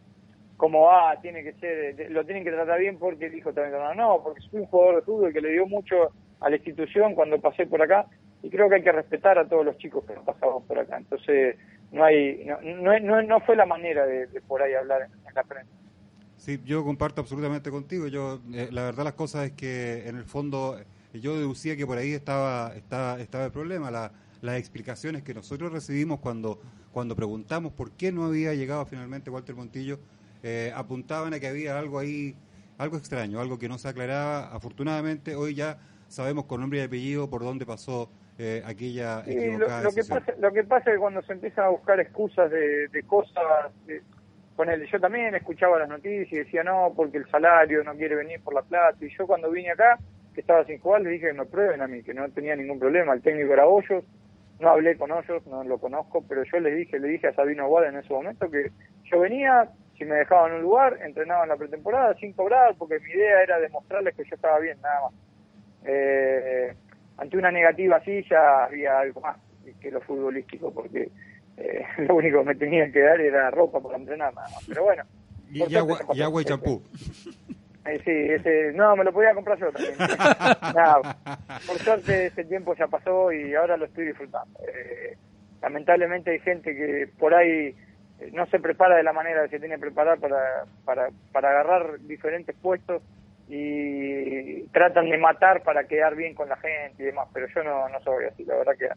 [0.57, 3.93] como, ah, tiene que ser, lo tienen que tratar bien porque el hijo está internado.
[3.95, 7.39] No, porque soy un jugador de fútbol que le dio mucho a la institución cuando
[7.39, 8.05] pasé por acá
[8.41, 10.97] y creo que hay que respetar a todos los chicos que pasamos por acá.
[10.97, 11.57] Entonces,
[11.91, 15.71] no hay no, no, no fue la manera de, por ahí hablar en, la prensa.
[16.37, 18.07] Sí, yo comparto absolutamente contigo.
[18.07, 20.77] Yo, eh, la verdad, las cosas es que en el fondo
[21.13, 23.89] yo deducía que por ahí estaba, estaba, estaba el problema.
[23.89, 24.11] La,
[24.45, 29.55] las explicaciones que nosotros recibimos cuando, cuando preguntamos por qué no había llegado finalmente Walter
[29.55, 29.99] Montillo,
[30.43, 32.35] eh, apuntaban a que había algo ahí,
[32.77, 34.53] algo extraño, algo que no se aclaraba.
[34.53, 39.91] Afortunadamente, hoy ya sabemos con nombre y apellido por dónde pasó eh, aquella equivocada lo,
[39.91, 43.71] que pasa, lo que pasa es que cuando se empiezan a buscar excusas de, cosas,
[44.55, 48.15] con él, yo también escuchaba las noticias y decía no, porque el salario no quiere
[48.15, 48.97] venir por la plata.
[49.01, 49.97] Y yo cuando vine acá,
[50.33, 52.77] que estaba sin jugar, le dije que me prueben a mí, que no tenía ningún
[52.77, 53.13] problema.
[53.13, 54.03] El técnico era Hoyos,
[54.59, 57.63] no hablé con ellos, no lo conozco, pero yo le dije, le dije a Sabino
[57.63, 58.71] Aguada en ese momento que
[59.03, 62.99] yo venía, si me dejaban en un lugar, entrenaba en la pretemporada sin cobrar, porque
[62.99, 65.13] mi idea era demostrarles que yo estaba bien, nada más.
[65.85, 66.73] Eh,
[67.17, 69.37] ante una negativa así ya había algo más
[69.79, 71.09] que lo futbolístico, porque
[71.57, 74.65] eh, lo único que me tenían que dar era ropa para entrenar, nada más.
[74.67, 75.03] Pero bueno.
[75.51, 76.81] Y, agua, y agua y champú.
[77.85, 79.95] Sí, ese, no, me lo podía comprar yo también.
[81.67, 84.59] por suerte ese tiempo ya pasó y ahora lo estoy disfrutando.
[84.67, 85.15] Eh,
[85.61, 87.75] lamentablemente hay gente que por ahí
[88.19, 91.49] eh, no se prepara de la manera que se tiene que preparar para, para, para
[91.49, 93.03] agarrar diferentes puestos
[93.47, 97.87] y tratan de matar para quedar bien con la gente y demás, pero yo no,
[97.89, 98.89] no soy así, la verdad que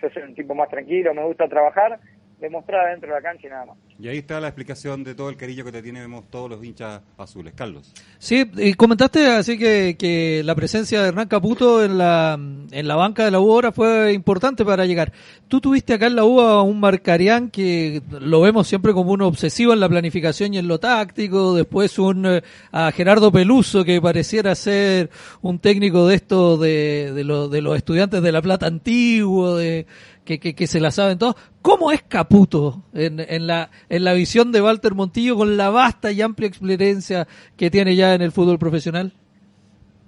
[0.00, 2.00] yo soy un tipo más tranquilo, me gusta trabajar
[2.38, 3.78] demostrada dentro de la cancha y nada más.
[4.00, 7.02] Y ahí está la explicación de todo el cariño que te tenemos todos los hinchas
[7.18, 7.52] azules.
[7.54, 7.92] Carlos.
[8.18, 12.38] Sí, y comentaste así que, que la presencia de Hernán Caputo en la,
[12.70, 15.12] en la banca de la U ahora fue importante para llegar.
[15.48, 19.20] Tú tuviste acá en la U a un Marcarián que lo vemos siempre como un
[19.20, 24.00] obsesivo en la planificación y en lo táctico, después un eh, a Gerardo Peluso que
[24.00, 25.10] pareciera ser
[25.42, 29.86] un técnico de esto de, de, de los estudiantes de La Plata antiguo, de
[30.24, 31.34] que, que, se la saben todos.
[31.62, 36.12] ¿Cómo es Caputo en, en, la, en la visión de Walter Montillo con la vasta
[36.12, 37.26] y amplia experiencia
[37.58, 39.12] que tiene ya en el fútbol profesional?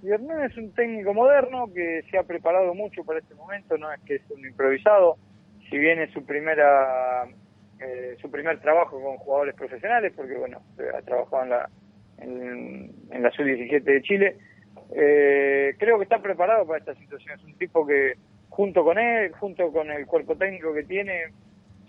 [0.03, 3.93] Y Hernán es un técnico moderno que se ha preparado mucho para este momento, no
[3.93, 5.17] es que es un improvisado,
[5.69, 7.25] si bien es su primera
[7.81, 10.61] eh, su primer trabajo con jugadores profesionales, porque bueno,
[10.97, 11.71] ha trabajado en la
[12.19, 14.37] en, en la sub-17 de Chile,
[14.95, 18.15] eh, creo que está preparado para esta situación, es un tipo que
[18.49, 21.33] junto con él, junto con el cuerpo técnico que tiene,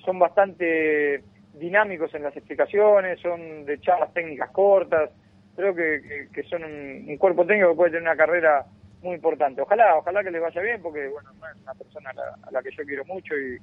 [0.03, 5.09] son bastante dinámicos en las explicaciones, son de charlas técnicas cortas,
[5.55, 8.65] creo que, que, son un, cuerpo técnico que puede tener una carrera
[9.01, 9.61] muy importante.
[9.61, 12.11] Ojalá, ojalá que les vaya bien, porque bueno, es una persona
[12.43, 13.59] a la, que yo quiero mucho y,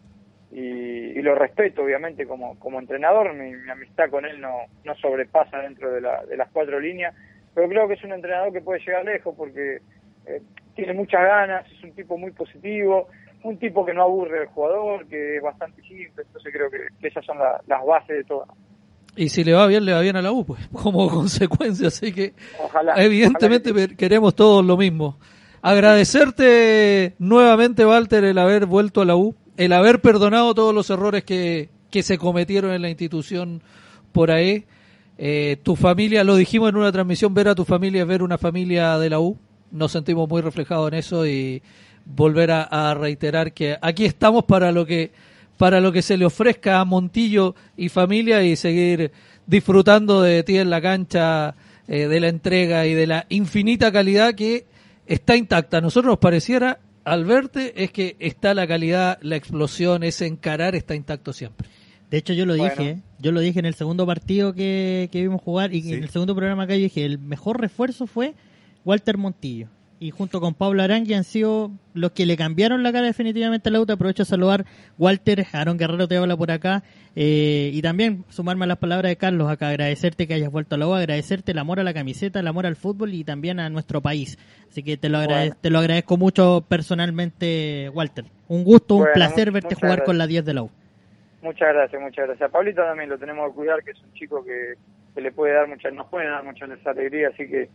[0.53, 5.90] y, lo respeto obviamente como, como entrenador, mi, amistad con él no, no sobrepasa dentro
[5.92, 7.14] de, la, de las cuatro líneas,
[7.55, 9.81] pero creo que es un entrenador que puede llegar lejos porque
[10.26, 10.42] eh,
[10.74, 13.09] tiene muchas ganas, es un tipo muy positivo,
[13.42, 17.24] un tipo que no aburre al jugador, que es bastante simple, entonces creo que, esas
[17.24, 18.46] son las bases de todo.
[19.16, 22.12] Y si le va bien, le va bien a la U, pues, como consecuencia, así
[22.12, 22.35] que
[22.96, 25.18] evidentemente queremos todos lo mismo.
[25.62, 31.24] Agradecerte nuevamente, Walter, el haber vuelto a la U, el haber perdonado todos los errores
[31.24, 33.62] que, que se cometieron en la institución
[34.12, 34.64] por ahí.
[35.18, 38.38] Eh, tu familia, lo dijimos en una transmisión, ver a tu familia es ver una
[38.38, 39.37] familia de la U.
[39.70, 41.62] Nos sentimos muy reflejados en eso y
[42.14, 45.12] volver a, reiterar que aquí estamos para lo que
[45.57, 49.12] para lo que se le ofrezca a Montillo y familia y seguir
[49.46, 51.55] disfrutando de ti en la cancha,
[51.87, 54.64] eh, de la entrega y de la infinita calidad que
[55.07, 55.79] está intacta.
[55.79, 60.75] A nosotros nos pareciera, al verte, es que está la calidad, la explosión, ese encarar
[60.75, 61.68] está intacto siempre.
[62.11, 65.75] De hecho, yo lo dije, yo lo dije en el segundo partido que, vimos jugar
[65.75, 68.35] y en el segundo programa que dije, el mejor refuerzo fue
[68.85, 69.68] Walter Montillo.
[70.01, 73.73] Y junto con Pablo Arangui han sido los que le cambiaron la cara definitivamente a
[73.73, 73.93] la UTA.
[73.93, 74.65] Aprovecho a saludar
[74.99, 76.83] Walter, Aaron Guerrero te habla por acá.
[77.15, 80.79] Eh, y también sumarme a las palabras de Carlos acá, agradecerte que hayas vuelto a
[80.79, 83.69] la U, agradecerte el amor a la camiseta, el amor al fútbol y también a
[83.69, 84.39] nuestro país.
[84.71, 85.19] Así que te lo,
[85.61, 88.25] te lo agradezco mucho personalmente, Walter.
[88.49, 90.71] Un gusto, un placer verte jugar con la 10 de la U.
[91.43, 92.49] Muchas gracias, muchas gracias.
[92.49, 94.75] A Pablito también lo tenemos que cuidar, que es un chico que,
[95.21, 97.69] le puede dar muchas, nos puede dar muchas alegrías, así que,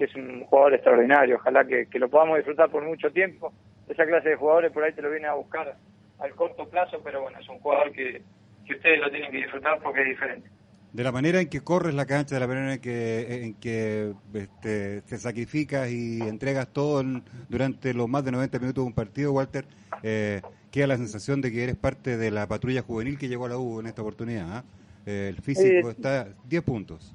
[0.00, 1.36] que es un jugador extraordinario.
[1.36, 3.52] Ojalá que, lo podamos disfrutar por mucho tiempo.
[3.86, 5.76] Esa clase de jugadores por ahí te lo viene a buscar
[6.18, 8.22] al corto plazo, pero bueno, es un jugador que,
[8.66, 10.48] que ustedes lo tienen que disfrutar porque es diferente.
[10.94, 14.14] De la manera en que corres la cancha, de la manera en que, en que
[14.32, 17.04] este, te sacrificas y entregas todo
[17.50, 19.66] durante los más de 90 minutos de un partido, Walter,
[20.02, 23.50] eh, queda la sensación de que eres parte de la patrulla juvenil que llegó a
[23.50, 24.46] la U en esta oportunidad.
[24.50, 24.64] ¿ah?
[25.04, 27.14] Eh, el físico está 10 puntos.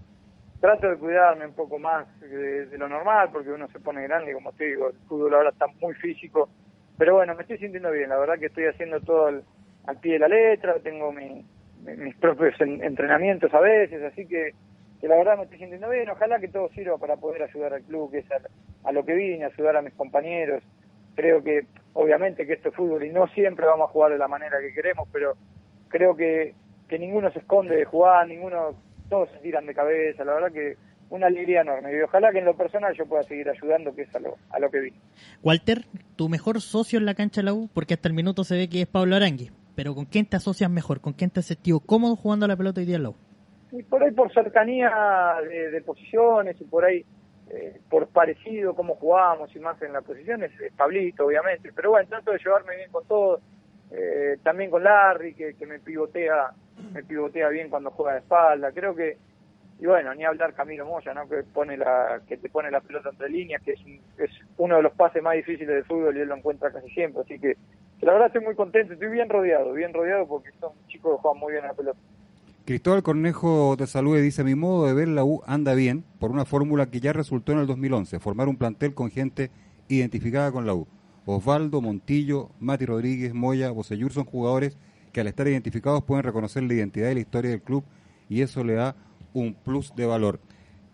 [0.66, 4.52] Trato de cuidarme un poco más de, lo normal porque uno se pone grande, como
[4.54, 6.50] te digo, el fútbol ahora está muy físico.
[6.98, 9.44] Pero bueno, me estoy sintiendo bien, la verdad que estoy haciendo todo al,
[10.02, 14.56] pie de la letra, tengo mis propios entrenamientos a veces, así que,
[15.00, 16.10] que, la verdad me estoy sintiendo bien.
[16.10, 18.40] Ojalá que todo sirva para poder ayudar al club, que es a,
[18.90, 20.64] a lo que vine, ayudar a mis compañeros.
[21.14, 24.28] Creo que obviamente que esto es fútbol y no siempre vamos a jugar de la
[24.28, 25.36] manera que queremos, pero
[25.90, 26.56] creo que,
[26.90, 28.74] que ninguno se esconde de jugar, ninguno,
[29.10, 30.78] todos se tiran de cabeza, la verdad que
[31.10, 34.16] una alegría enorme y ojalá que en lo personal yo pueda seguir ayudando, que es
[34.16, 34.94] a lo, a lo que vi.
[35.44, 38.56] Walter, tu mejor socio en la cancha de la U, porque hasta el minuto se
[38.56, 41.02] ve que es Pablo Arangui, pero ¿con quién te asocias mejor?
[41.02, 43.16] ¿Con quién te has sentido cómodo jugando a la pelota hoy día en la U?
[43.72, 44.92] Y por ahí por cercanía
[45.48, 47.06] de, de posiciones y por ahí
[47.50, 52.10] eh, por parecido como jugábamos y más en las posiciones, es Pablito, obviamente, pero bueno,
[52.10, 53.40] trato de llevarme bien con todos,
[53.92, 56.52] eh, también con Larry, que, me pivotea
[56.94, 59.18] me pivotea bien cuando juega de espalda, creo que,
[59.80, 61.28] y bueno, ni hablar Camilo Moya, ¿no?
[61.28, 63.80] que pone la que te pone la pelota entre líneas, que es,
[64.18, 67.22] es uno de los pases más difíciles del fútbol y él lo encuentra casi siempre,
[67.22, 67.56] así que
[68.02, 71.40] la verdad estoy muy contento, estoy bien rodeado, bien rodeado porque son chicos que juegan
[71.40, 72.00] muy bien a la pelota.
[72.66, 76.46] Cristóbal Cornejo de Salud dice, mi modo de ver la U anda bien por una
[76.46, 79.52] fórmula que ya resultó en el 2011, formar un plantel con gente
[79.88, 80.88] identificada con la U.
[81.26, 84.78] Osvaldo, Montillo, Mati Rodríguez, Moya, Bocellur son jugadores
[85.12, 87.84] que al estar identificados pueden reconocer la identidad y la historia del club
[88.30, 88.96] y eso le da
[89.34, 90.40] un plus de valor.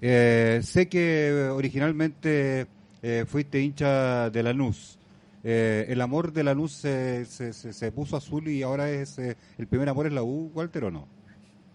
[0.02, 2.68] Eh, sé que originalmente
[3.02, 5.00] eh, fuiste hincha de Lanús.
[5.44, 9.90] Eh, ¿El amor de Lanús se, se, se, puso azul y ahora es el primer
[9.90, 11.08] amor es la U, Walter, o no?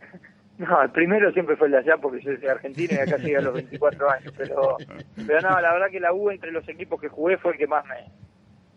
[0.59, 3.19] No, el primero siempre fue el de allá porque yo soy de Argentina y acá
[3.19, 4.79] llegué a los 24 años, pero,
[5.27, 7.67] pero no, la verdad que la U entre los equipos que jugué fue el que
[7.67, 7.97] más me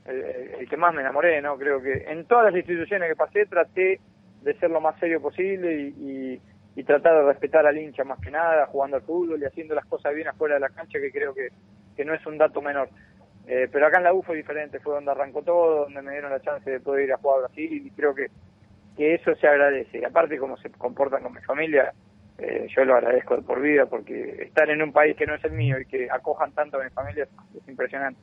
[0.10, 1.58] el, que más me enamoré, ¿no?
[1.58, 4.00] Creo que en todas las instituciones que pasé traté
[4.42, 6.42] de ser lo más serio posible y,
[6.86, 10.16] tratar de respetar al hincha más que nada, jugando al fútbol y haciendo las cosas
[10.16, 11.50] bien afuera de la cancha, que creo que,
[11.96, 12.88] que no es un dato menor.
[13.48, 16.32] Eh, pero acá en la U fue diferente, fue donde arrancó todo, donde me dieron
[16.32, 18.28] la chance de poder ir a jugar a Brasil y creo que
[19.00, 20.00] que eso se agradece.
[20.00, 21.94] Y aparte, como se comportan con mi familia,
[22.38, 25.44] eh, yo lo agradezco de por vida, porque estar en un país que no es
[25.46, 28.20] el mío y que acojan tanto a mi familia es, impresionante.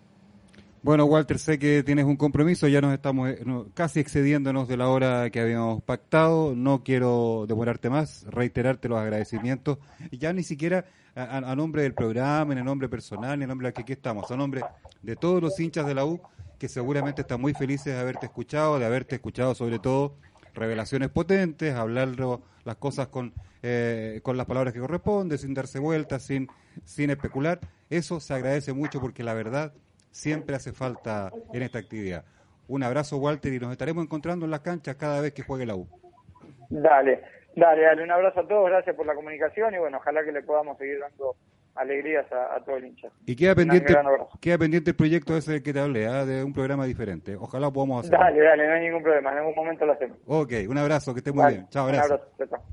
[0.86, 3.44] Bueno, Walter, sé que tienes un compromiso, ya nos estamos eh,
[3.74, 9.78] casi excediéndonos de la hora que habíamos pactado, no quiero demorarte más, reiterarte los agradecimientos,
[10.12, 10.84] ya ni siquiera
[11.16, 14.36] a, nombre del programa, en el nombre personal, en nombre de que aquí estamos, a
[14.36, 14.62] nombre
[15.02, 16.20] de todos los hinchas de la U,
[16.56, 20.14] que seguramente están muy felices de haberte escuchado, de haberte escuchado sobre todo
[20.54, 26.22] revelaciones potentes, hablarlo las cosas con, eh, con las palabras que corresponden, sin darse vueltas,
[26.22, 26.46] sin,
[26.84, 27.58] sin especular.
[27.90, 29.72] Eso se agradece mucho porque la verdad
[30.16, 32.24] siempre hace falta en esta actividad.
[32.68, 35.76] Un abrazo, Walter, y nos estaremos encontrando en las canchas cada vez que juegue la
[35.76, 35.86] U.
[36.70, 37.22] Dale,
[37.54, 38.02] dale, dale.
[38.02, 40.98] Un abrazo a todos, gracias por la comunicación y bueno, ojalá que le podamos seguir
[41.00, 41.36] dando
[41.74, 43.08] alegrías a, todo el hincha.
[43.26, 43.94] Y queda pendiente,
[44.40, 46.24] queda pendiente el proyecto ese que te hablé, ¿ah?
[46.24, 47.36] de un programa diferente.
[47.36, 48.24] Ojalá podamos hacerlo.
[48.24, 50.16] Dale, dale, no hay ningún problema, en algún momento lo hacemos.
[50.26, 51.68] Ok, un abrazo, que esté muy bien.
[51.68, 52.20] Chao, gracias.
[52.38, 52.64] Un abrazo,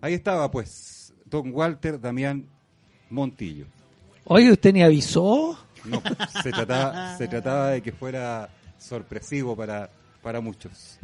[0.00, 2.46] Ahí estaba, pues, don Walter Damián
[3.10, 3.66] Montillo.
[4.24, 5.56] Oye, ¿usted ni avisó?
[5.84, 6.02] No,
[6.42, 9.90] se trataba, se trataba de que fuera sorpresivo para,
[10.22, 10.98] para muchos.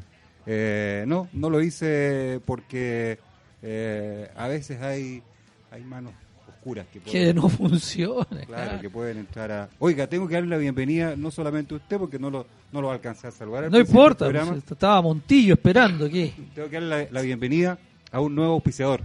[0.46, 3.18] Eh, no, no lo hice porque
[3.62, 5.22] eh, a veces hay,
[5.70, 6.12] hay manos
[6.48, 8.44] oscuras que, que no funcionan.
[8.46, 9.68] Claro, que pueden entrar a...
[9.78, 12.90] Oiga, tengo que darle la bienvenida no solamente a usted porque no lo, no lo
[12.90, 13.70] alcancé a saludar.
[13.70, 16.34] No importa, pues, estaba Montillo esperando aquí.
[16.54, 17.78] Tengo que darle la, bienvenida
[18.10, 19.04] a un nuevo auspiciador.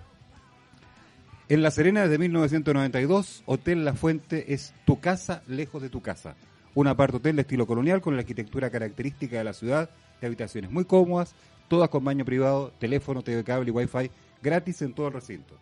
[1.49, 6.35] En La Serena desde 1992, Hotel La Fuente es tu casa lejos de tu casa.
[6.75, 9.89] Un apart hotel de estilo colonial con la arquitectura característica de la ciudad,
[10.21, 11.33] de habitaciones muy cómodas,
[11.67, 14.11] todas con baño privado, teléfono, TV cable y wifi
[14.43, 15.55] gratis en todo el recinto.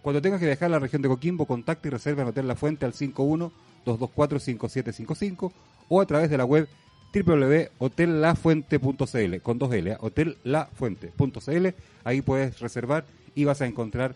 [0.00, 2.54] Cuando tengas que viajar a la región de Coquimbo, contacta y reserva en Hotel La
[2.54, 5.50] Fuente al 51-224-5755
[5.88, 6.68] o a través de la web
[7.12, 9.96] www.hotellafuente.cl con dos L, ¿eh?
[9.98, 11.66] hotellafuente.cl.
[12.04, 14.14] Ahí puedes reservar y vas a encontrar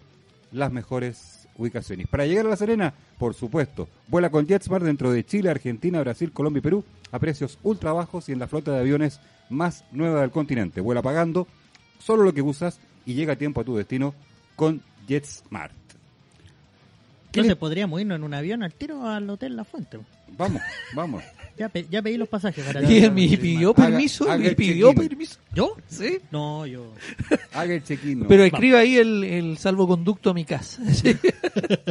[0.53, 2.07] las mejores ubicaciones.
[2.09, 6.33] Para llegar a La Serena, por supuesto, vuela con JetSmart dentro de Chile, Argentina, Brasil,
[6.33, 10.21] Colombia y Perú a precios ultra bajos y en la flota de aviones más nueva
[10.21, 10.81] del continente.
[10.81, 11.47] Vuela pagando
[11.99, 14.15] solo lo que usas y llega a tiempo a tu destino
[14.57, 15.86] con JetSmart.
[17.37, 19.99] Entonces podríamos irnos en un avión al tiro al Hotel La Fuente.
[20.37, 20.63] Vamos,
[20.95, 21.23] vamos.
[21.59, 24.27] Ya, ya pedí los pasajes para ¿Y él me pidió permiso?
[24.37, 25.39] ¿Me pidió permiso?
[25.55, 25.75] ¿Yo?
[25.87, 26.19] ¿Sí?
[26.31, 26.93] No, yo.
[27.55, 28.27] Haga el check-in.
[28.29, 30.83] Pero escriba ahí el, el, salvoconducto a mi casa.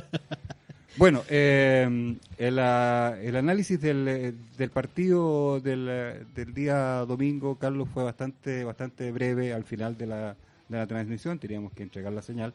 [0.97, 5.87] bueno, eh, el, el, análisis del, del partido del,
[6.35, 10.35] del, día domingo, Carlos, fue bastante, bastante breve al final de la,
[10.69, 11.39] de la transmisión.
[11.39, 12.53] Teníamos que entregar la señal.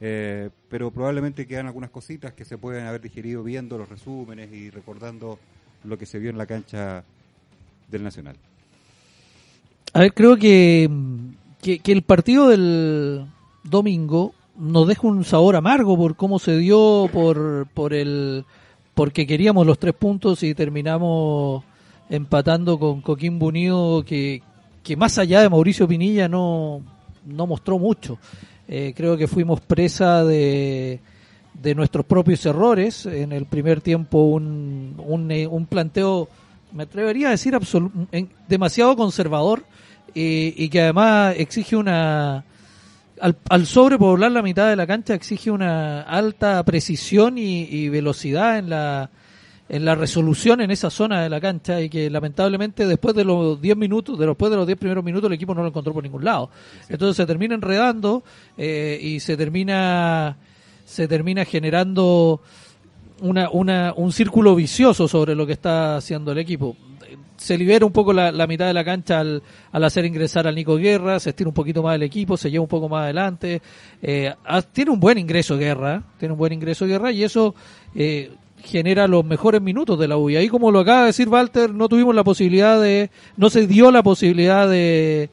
[0.00, 4.70] Eh, pero probablemente quedan algunas cositas que se pueden haber digerido viendo los resúmenes y
[4.70, 5.38] recordando
[5.84, 7.04] lo que se vio en la cancha
[7.88, 8.36] del Nacional.
[9.92, 10.88] A ver, creo que,
[11.60, 13.26] que, el partido del
[13.64, 18.44] domingo nos deja un sabor amargo por cómo se dio, por, por el
[18.94, 21.64] porque queríamos los tres puntos y terminamos
[22.08, 24.42] empatando con Coquimbo Unido que,
[24.82, 26.82] que más allá de Mauricio Pinilla no,
[27.24, 28.18] no mostró mucho.
[28.72, 31.00] Eh, creo que fuimos presa de,
[31.54, 33.04] de nuestros propios errores.
[33.04, 36.28] En el primer tiempo un, un, eh, planteo,
[36.72, 37.58] me atrevería a decir,
[38.46, 39.64] demasiado conservador
[40.14, 42.44] eh, y que además exige una...
[43.20, 48.70] Al, al, sobrepoblar la mitad de la cancha exige una alta precisión y, velocidad en
[48.70, 49.10] la,
[49.70, 53.60] en la resolución en esa zona de la cancha y que lamentablemente después de los
[53.60, 56.02] 10 minutos, de después de los 10 primeros minutos el equipo no lo encontró por
[56.02, 56.50] ningún lado.
[56.88, 58.24] Entonces se termina enredando
[58.58, 60.36] eh, y se termina
[60.84, 62.40] se termina generando
[63.20, 66.76] una, una, un círculo vicioso sobre lo que está haciendo el equipo.
[67.36, 70.76] Se libera un poco la, mitad de la cancha al, al, hacer ingresar al Nico
[70.76, 73.62] Guerra, se estira un poquito más el equipo, se lleva un poco más adelante.
[74.02, 74.34] Eh,
[74.72, 77.54] tiene un buen ingreso Guerra, tiene un buen ingreso Guerra y eso
[77.94, 78.32] eh,
[78.64, 80.30] genera los mejores minutos de la U.
[80.30, 83.66] Y ahí, como lo acaba de decir Walter, no tuvimos la posibilidad de, no se
[83.66, 85.30] dio la posibilidad de,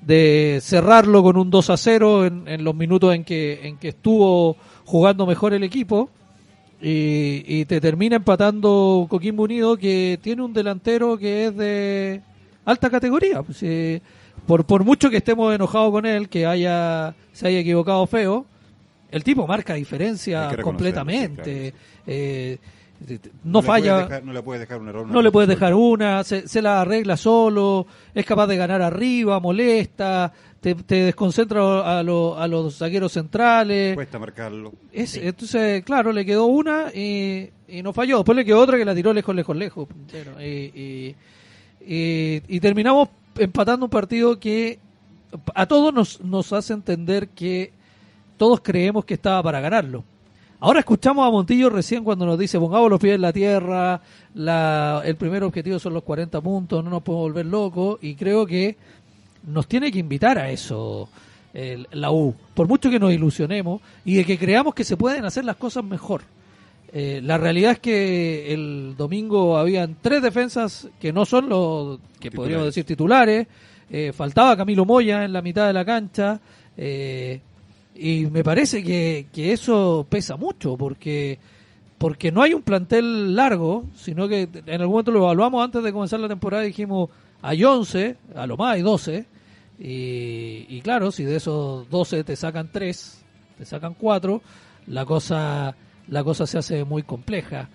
[0.00, 3.88] de cerrarlo con un 2 a 0 en, en los minutos en que, en que
[3.88, 6.10] estuvo jugando mejor el equipo
[6.84, 12.20] y, te termina empatando Coquimbo Unido que tiene un delantero que es de
[12.64, 13.42] alta categoría.
[13.42, 13.64] Pues,
[14.46, 18.46] por, por mucho que estemos enojados con él, que haya se haya equivocado feo,
[19.12, 21.72] el tipo marca diferencia completamente.
[22.06, 22.58] Eh,
[23.44, 24.20] no, falla.
[24.24, 25.06] no le puedes dejar un error.
[25.06, 29.38] no le puedes dejar una, se, se, la arregla solo, es capaz de ganar arriba,
[29.38, 33.94] molesta, te, desconcentra a, los zagueros centrales.
[33.94, 34.72] Cuesta marcarlo.
[34.92, 37.50] Entonces, claro, le quedó una y,
[37.82, 38.18] no falló.
[38.18, 39.88] Después le quedó otra que la tiró lejos, lejos, lejos.
[40.40, 41.14] Y,
[41.84, 44.78] y, terminamos empatando un partido que
[45.54, 47.72] a todos nos, nos hace entender que
[48.42, 50.02] todos creemos que estaba para ganarlo.
[50.58, 54.00] Ahora escuchamos a Montillo recién cuando nos dice pongamos los pies en la tierra,
[54.34, 58.44] la, el primer objetivo son los 40 puntos, no nos podemos volver locos y creo
[58.44, 58.76] que
[59.46, 61.08] nos tiene que invitar a eso
[61.92, 65.44] la U, por mucho que nos ilusionemos y de que creamos que se pueden hacer
[65.44, 66.22] las cosas mejor.
[66.92, 72.32] Eh, la realidad es que el domingo habían tres defensas que no son los que
[72.32, 73.46] podríamos decir titulares.
[73.88, 76.40] Eh, faltaba Camilo Moya en la mitad de la cancha.
[76.76, 77.40] Eh,
[77.94, 81.38] y me parece que, que, eso pesa mucho porque
[81.98, 85.92] porque no hay un plantel largo, sino que en algún momento lo evaluamos antes de
[85.92, 87.10] comenzar la temporada y dijimos
[87.42, 89.26] hay 11, a lo más hay 12,
[89.78, 93.24] y, y claro, si de esos 12 te sacan 3,
[93.58, 94.42] te sacan 4,
[94.86, 95.76] la cosa,
[96.08, 97.68] la cosa se hace muy compleja.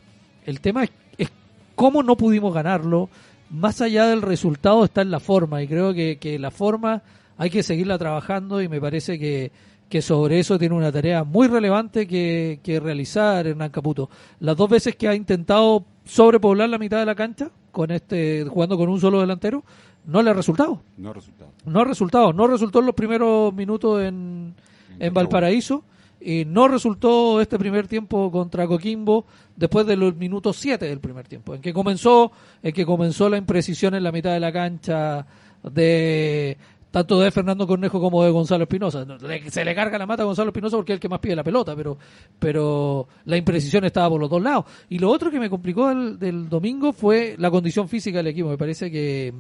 [0.46, 1.32] El tema es, es
[1.76, 3.10] cómo no pudimos ganarlo,
[3.50, 7.04] más allá del resultado está en la forma, y creo que, que la forma
[7.38, 9.52] hay que seguirla trabajando y me parece que,
[9.90, 14.10] que sobre eso tiene una tarea muy relevante que, que realizar Hernán Caputo.
[14.40, 18.78] Las dos veces que ha intentado sobrepoblar la mitad de la cancha, con este jugando
[18.78, 19.64] con un solo delantero,
[20.06, 20.82] no le ha resultado.
[20.98, 21.52] No ha resultado.
[21.66, 22.34] No ha resultado.
[22.34, 24.56] No resultó en los primeros minutos en,
[25.00, 25.84] en Valparaíso
[26.20, 29.26] y no resultó este primer tiempo contra Coquimbo
[29.56, 32.32] después de los minutos 7 del primer tiempo, en que comenzó,
[32.64, 35.26] en que comenzó la imprecisión en la mitad de la cancha
[35.64, 36.58] de
[36.98, 39.06] tanto de Fernando Cornejo como de Gonzalo Espinosa.
[39.52, 41.44] Se le carga la mata a Gonzalo Espinosa porque es el que más pide la
[41.44, 41.96] pelota, pero,
[42.40, 44.66] pero la imprecisión estaba por los dos lados.
[44.90, 48.50] Y lo otro que me complicó del, del domingo fue la condición física del equipo.
[48.50, 49.32] Me parece que,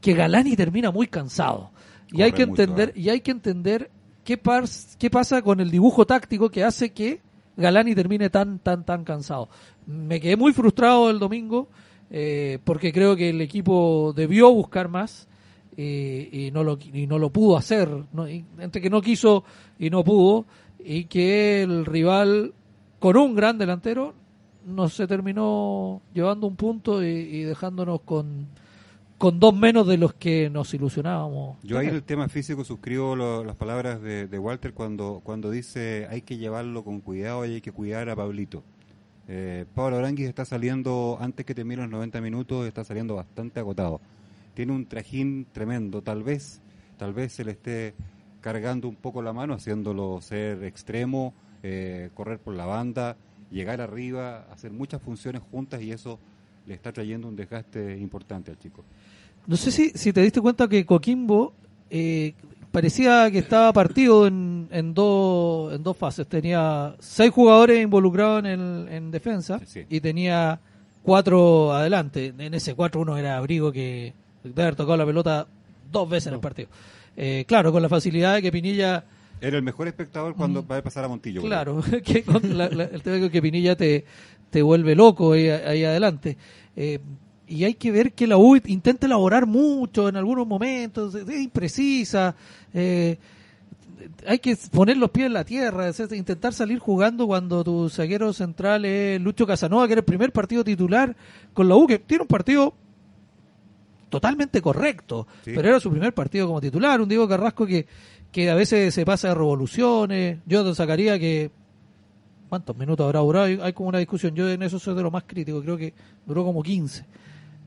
[0.00, 1.72] que Galani termina muy cansado.
[2.12, 3.90] Y hay que entender, y hay que entender
[4.22, 7.20] qué, pars, qué pasa con el dibujo táctico que hace que
[7.56, 9.48] Galani termine tan, tan, tan cansado.
[9.88, 11.66] Me quedé muy frustrado el domingo
[12.10, 15.26] eh, porque creo que el equipo debió buscar más
[15.76, 18.26] y, y, no lo y no lo pudo hacer ¿no?
[18.26, 19.44] Entre que no quiso
[19.78, 20.44] y no pudo
[20.78, 22.52] y que el rival
[22.98, 24.14] con un gran delantero
[24.66, 28.48] nos se terminó llevando un punto y, dejándonos con
[29.18, 31.56] con dos menos de los que nos ilusionábamos.
[31.62, 36.08] Yo ahí el tema físico suscribo lo, las palabras de, de, Walter cuando, cuando dice
[36.10, 38.62] hay que llevarlo con cuidado y hay que cuidar a Pablito.
[39.28, 44.00] Eh, Pablo Aranguis está saliendo, antes que termine los 90 minutos, está saliendo bastante agotado
[44.54, 46.02] tiene un trajín tremendo.
[46.02, 46.62] Tal vez,
[46.96, 47.94] tal vez se le esté
[48.40, 53.16] cargando un poco la mano, haciéndolo ser extremo, eh, correr por la banda,
[53.50, 56.18] llegar arriba, hacer muchas funciones juntas y eso
[56.66, 58.84] le está trayendo un desgaste importante al chico.
[59.46, 61.52] No sé si, si te diste cuenta que Coquimbo
[61.90, 62.34] eh,
[62.70, 66.26] parecía que estaba partido en, en, do, en dos fases.
[66.26, 69.84] Tenía seis jugadores involucrados en, el, en defensa sí.
[69.88, 70.60] y tenía
[71.02, 72.34] cuatro adelante.
[72.36, 74.14] En ese cuatro uno era Abrigo que
[74.44, 75.46] de haber tocado la pelota
[75.90, 76.30] dos veces no.
[76.30, 76.68] en el partido.
[77.16, 79.04] Eh, claro, con la facilidad de que Pinilla...
[79.40, 80.70] Era el mejor espectador cuando mm.
[80.70, 81.42] va a pasar a Montillo.
[81.42, 84.04] Claro, que con la, la, el tema de que Pinilla te,
[84.50, 86.36] te vuelve loco ahí, ahí adelante.
[86.76, 87.00] Eh,
[87.46, 92.34] y hay que ver que la U intenta elaborar mucho en algunos momentos, es imprecisa.
[92.72, 93.18] Eh,
[94.26, 98.32] hay que poner los pies en la tierra, es intentar salir jugando cuando tu zaguero
[98.32, 101.14] central es Lucho Casanova, que era el primer partido titular
[101.52, 102.74] con la U, que tiene un partido
[104.20, 105.52] totalmente correcto, sí.
[105.54, 107.86] pero era su primer partido como titular, un Diego Carrasco que,
[108.30, 111.50] que a veces se pasa de revoluciones, yo te sacaría que
[112.48, 113.46] ¿cuántos minutos habrá durado?
[113.46, 115.92] Hay, hay, como una discusión, yo en eso soy de lo más crítico, creo que
[116.24, 117.04] duró como 15.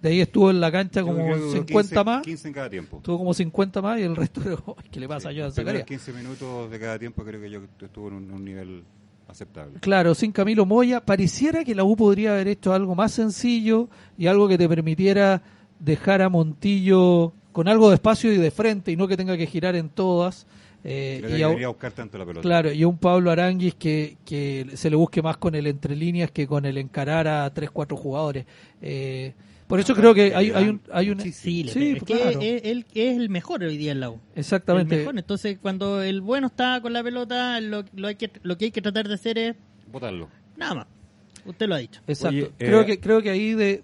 [0.01, 2.21] De ahí estuvo en la cancha como 50 15, más.
[2.21, 2.97] 15 en cada tiempo.
[2.97, 4.41] Estuvo como 50 más y el resto,
[4.91, 5.85] ¿qué le pasa sí, a Zacarías?
[5.85, 8.83] 15 minutos de cada tiempo creo que yo estuvo en un, un nivel
[9.27, 9.79] aceptable.
[9.79, 14.27] Claro, sin Camilo Moya, pareciera que la U podría haber hecho algo más sencillo y
[14.27, 15.41] algo que te permitiera
[15.79, 19.47] dejar a Montillo con algo de espacio y de frente y no que tenga que
[19.47, 20.47] girar en todas.
[20.83, 22.41] Eh, y a, buscar tanto la pelota.
[22.41, 25.95] Claro, y a un Pablo Aranguis que, que se le busque más con el entre
[25.95, 28.45] líneas que con el encarar a tres, cuatro jugadores.
[28.81, 29.33] Eh,
[29.67, 30.81] por eso no, creo que hay, hay un...
[30.91, 32.39] Hay un sí, sí es claro.
[32.39, 34.19] que él es el mejor hoy día en la U.
[34.35, 34.95] Exactamente.
[34.95, 35.17] El mejor.
[35.17, 38.71] Entonces, cuando el bueno está con la pelota, lo, lo, hay que, lo que hay
[38.71, 39.55] que tratar de hacer es...
[39.91, 40.29] Botarlo.
[40.55, 40.87] Nada más.
[41.45, 42.01] Usted lo ha dicho.
[42.07, 42.37] Exacto.
[42.37, 43.83] Oye, creo, eh, que, creo que ahí de,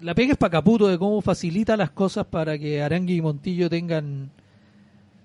[0.00, 3.70] la pega es para Caputo de cómo facilita las cosas para que Arangui y Montillo
[3.70, 4.30] tengan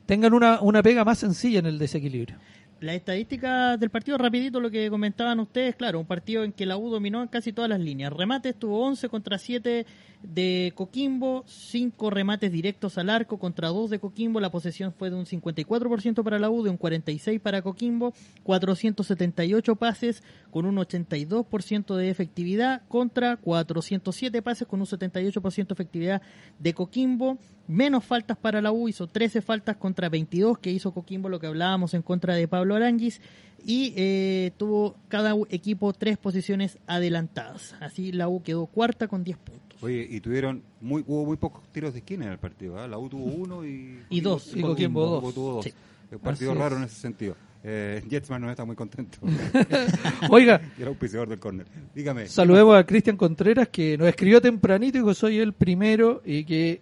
[0.05, 2.37] tengan una, una pega más sencilla en el desequilibrio.
[2.81, 6.77] La estadística del partido, rapidito lo que comentaban ustedes, claro, un partido en que la
[6.77, 8.13] U dominó en casi todas las líneas.
[8.13, 9.85] Remates tuvo 11 contra 7
[10.23, 14.39] de Coquimbo, 5 remates directos al arco contra 2 de Coquimbo.
[14.39, 18.13] La posesión fue de un 54% para la U, de un 46% para Coquimbo,
[18.43, 26.21] 478 pases con un 82% de efectividad contra 407 pases con un 78% de efectividad
[26.59, 27.39] de Coquimbo.
[27.69, 31.45] Menos faltas para la U, hizo 13 faltas contra 22 que hizo Coquimbo, lo que
[31.45, 33.21] hablábamos en contra de Pablo Aranguis
[33.63, 37.75] y eh, tuvo cada equipo tres posiciones adelantadas.
[37.79, 39.83] Así la U quedó cuarta con 10 puntos.
[39.83, 42.83] Oye, y tuvieron muy hubo muy pocos tiros de esquina en el partido.
[42.83, 42.87] ¿eh?
[42.87, 44.51] La U tuvo uno y, y, dos.
[44.55, 45.35] Y Coquimbo dos.
[45.35, 45.65] Tuvo dos.
[45.65, 45.73] Sí.
[46.11, 46.81] Un partido Así raro es.
[46.81, 47.35] en ese sentido.
[47.63, 49.19] Eh, Jetsman no está muy contento.
[50.31, 51.67] Oiga, y era auspiciador del córner.
[51.93, 52.27] Dígame.
[52.27, 56.81] Saludemos a Cristian Contreras que nos escribió tempranito y que soy el primero y que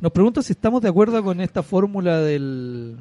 [0.00, 2.96] nos pregunta si estamos de acuerdo con esta fórmula del,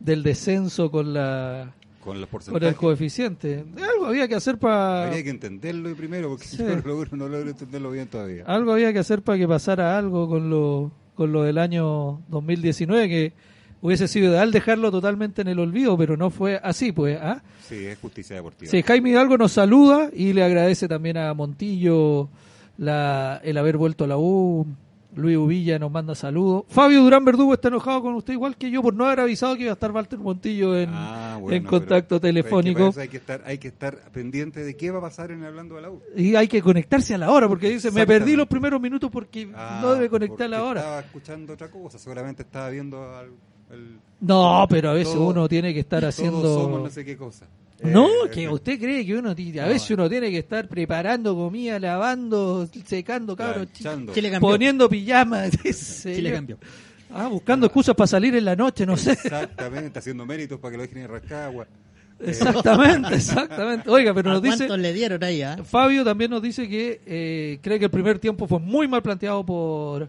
[0.00, 1.72] del descenso con la
[2.02, 3.64] con los con el coeficiente.
[3.82, 6.58] Algo había que hacer para Habría que entenderlo primero, porque Sí.
[6.58, 8.44] yo no logro, no logro entenderlo bien todavía.
[8.46, 13.08] algo había que hacer para que pasara algo con lo con lo del año 2019
[13.08, 13.32] que
[13.80, 17.18] hubiese sido ideal dejarlo totalmente en el olvido, pero no fue así, pues.
[17.22, 17.42] ¿ah?
[17.68, 18.70] Sí, es justicia deportiva.
[18.70, 22.28] Sí, Jaime Hidalgo nos saluda y le agradece también a Montillo
[22.78, 24.66] la, el haber vuelto a la U.
[25.16, 26.64] Luis Uvilla nos manda saludos.
[26.68, 29.62] Fabio Durán Verdugo está enojado con usted, igual que yo, por no haber avisado que
[29.62, 32.88] iba a estar Walter Montillo en, Ah, bueno, en pero- contacto pero telefónico.
[32.88, 35.76] eso hay que estar, hay que estar pendiente de qué va a pasar en hablando
[35.76, 36.00] de la U.
[36.16, 39.48] Y hay que conectarse a la hora, porque dice, me perdí los primeros minutos porque
[39.54, 40.80] Ah, no debe conectar a la hora.
[40.80, 43.30] Estaba escuchando otra cosa, seguramente estaba viendo al,
[44.20, 46.42] No, pero a veces Todo- uno tiene que estar todos haciendo...
[46.54, 47.46] somos no sé qué cosa.
[47.84, 49.94] No, Eh, que eh, usted cree que uno a No, veces eh.
[49.94, 54.00] uno tiene que estar preparando comida, lavando, secando, cabros, chicos,
[54.40, 55.50] poniendo pijamas.
[56.32, 56.58] cambió.
[57.12, 59.12] Ah, buscando excusas para salir en la noche, no sé.
[59.12, 61.66] Exactamente, haciendo méritos para que lo dejen en Rascagua.
[62.20, 63.90] Exactamente, exactamente.
[63.90, 65.42] Oiga, pero ¿A nos dice cuántos le dieron ahí?
[65.42, 65.58] ah?
[65.64, 69.44] Fabio también nos dice que eh, cree que el primer tiempo fue muy mal planteado
[69.44, 70.08] por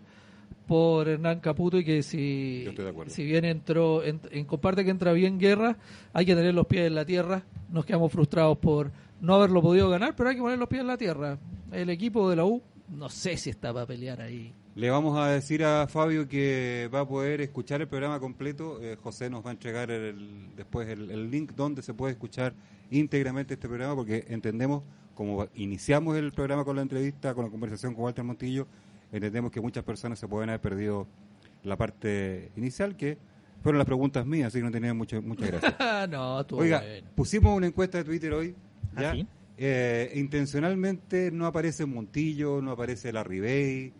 [0.67, 3.11] por Hernán Caputo y que si Yo estoy de acuerdo.
[3.13, 5.77] si bien entró en, en comparte que entra bien Guerra,
[6.13, 7.43] hay que tener los pies en la tierra.
[7.69, 8.91] Nos quedamos frustrados por
[9.21, 11.37] no haberlo podido ganar, pero hay que poner los pies en la tierra.
[11.71, 14.53] El equipo de la U no sé si está para pelear ahí.
[14.75, 18.79] Le vamos a decir a Fabio que va a poder escuchar el programa completo.
[18.81, 22.53] Eh, José nos va a entregar el- después el, el link donde se puede escuchar
[22.91, 24.83] íntegramente este programa porque entendemos,
[25.15, 28.67] como iniciamos el programa con la entrevista, con la conversación con Walter Montillo,
[29.11, 31.07] entendemos que muchas personas se pueden haber perdido
[31.63, 33.17] la parte inicial que
[33.65, 35.75] fueron las preguntas mías, así que no tenía mucho, muchas gracias.
[35.79, 37.07] Ah, no, estuvo Oiga, bueno.
[37.15, 38.55] pusimos una encuesta de Twitter hoy.
[38.95, 39.11] ¿Ah, ¿ya?
[39.13, 39.27] sí?
[39.57, 43.91] Eh, intencionalmente no aparece Montillo, no aparece la Ribey,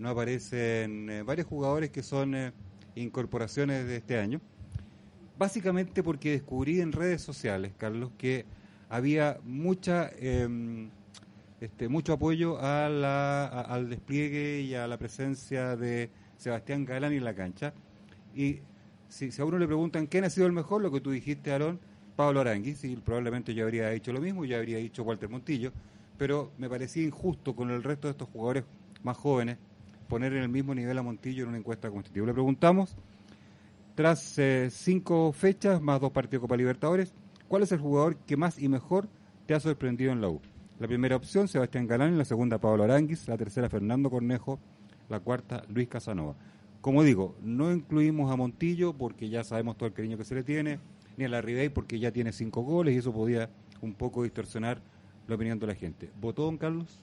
[0.00, 2.52] no aparecen eh, varios jugadores que son eh,
[2.96, 4.40] incorporaciones de este año.
[5.38, 8.44] Básicamente porque descubrí en redes sociales, Carlos, que
[8.88, 10.90] había mucha em,
[11.60, 17.12] este, mucho apoyo a la, a- al despliegue y a la presencia de Sebastián Galán
[17.12, 17.72] en la cancha.
[18.34, 18.60] Y
[19.12, 21.52] si, si a uno le preguntan quién ha sido el mejor, lo que tú dijiste,
[21.52, 21.78] Aarón,
[22.16, 25.70] Pablo Aranguis, y probablemente yo habría dicho lo mismo, yo habría dicho Walter Montillo,
[26.16, 28.64] pero me parecía injusto con el resto de estos jugadores
[29.02, 29.58] más jóvenes
[30.08, 32.26] poner en el mismo nivel a Montillo en una encuesta constitutiva.
[32.26, 32.96] Le preguntamos,
[33.94, 37.12] tras eh, cinco fechas más dos partidos de Copa Libertadores,
[37.48, 39.08] ¿cuál es el jugador que más y mejor
[39.46, 40.40] te ha sorprendido en la U?
[40.78, 44.58] La primera opción, Sebastián Galán, la segunda, Pablo Aranguis, la tercera, Fernando Cornejo,
[45.10, 46.34] la cuarta, Luis Casanova.
[46.82, 50.42] Como digo, no incluimos a Montillo porque ya sabemos todo el cariño que se le
[50.42, 50.78] tiene,
[51.16, 53.48] ni a la Ribey porque ya tiene cinco goles y eso podía
[53.80, 54.82] un poco distorsionar
[55.26, 56.10] la opinión de la gente.
[56.20, 57.00] ¿Votó don Carlos?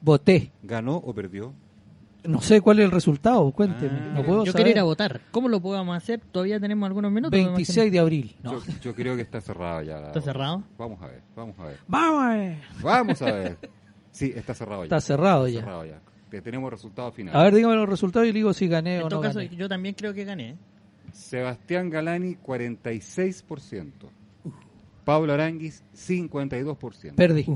[0.00, 0.50] Voté.
[0.62, 1.52] ¿Ganó o perdió?
[2.24, 3.98] No sé cuál es el resultado, cuénteme.
[3.98, 4.64] Ah, no puedo Yo saber.
[4.66, 5.20] quiero ir a votar.
[5.30, 6.20] ¿Cómo lo podemos hacer?
[6.20, 7.38] Todavía tenemos algunos minutos.
[7.38, 8.36] me 26 de abril.
[8.42, 8.52] No.
[8.52, 10.00] Yo, yo creo que está cerrado ya.
[10.00, 10.62] la- ¿Está cerrado?
[10.78, 11.78] Vamos a ver, vamos a ver.
[11.88, 12.58] Vamos a ver.
[12.82, 13.58] Vamos a ver.
[14.10, 14.84] Sí, está cerrado ya.
[14.84, 15.60] Está cerrado ya.
[15.60, 16.00] Cerrado ya.
[16.30, 17.34] Te- Tenemos resultado final.
[17.36, 19.38] A ver, dígame los resultados y le digo si gané En o todo no caso,
[19.40, 19.56] gané.
[19.56, 20.56] yo también creo que gané.
[21.12, 23.92] Sebastián Galani, 46%.
[25.04, 27.14] Pablo Aranguis, 52%.
[27.16, 27.46] Perdí.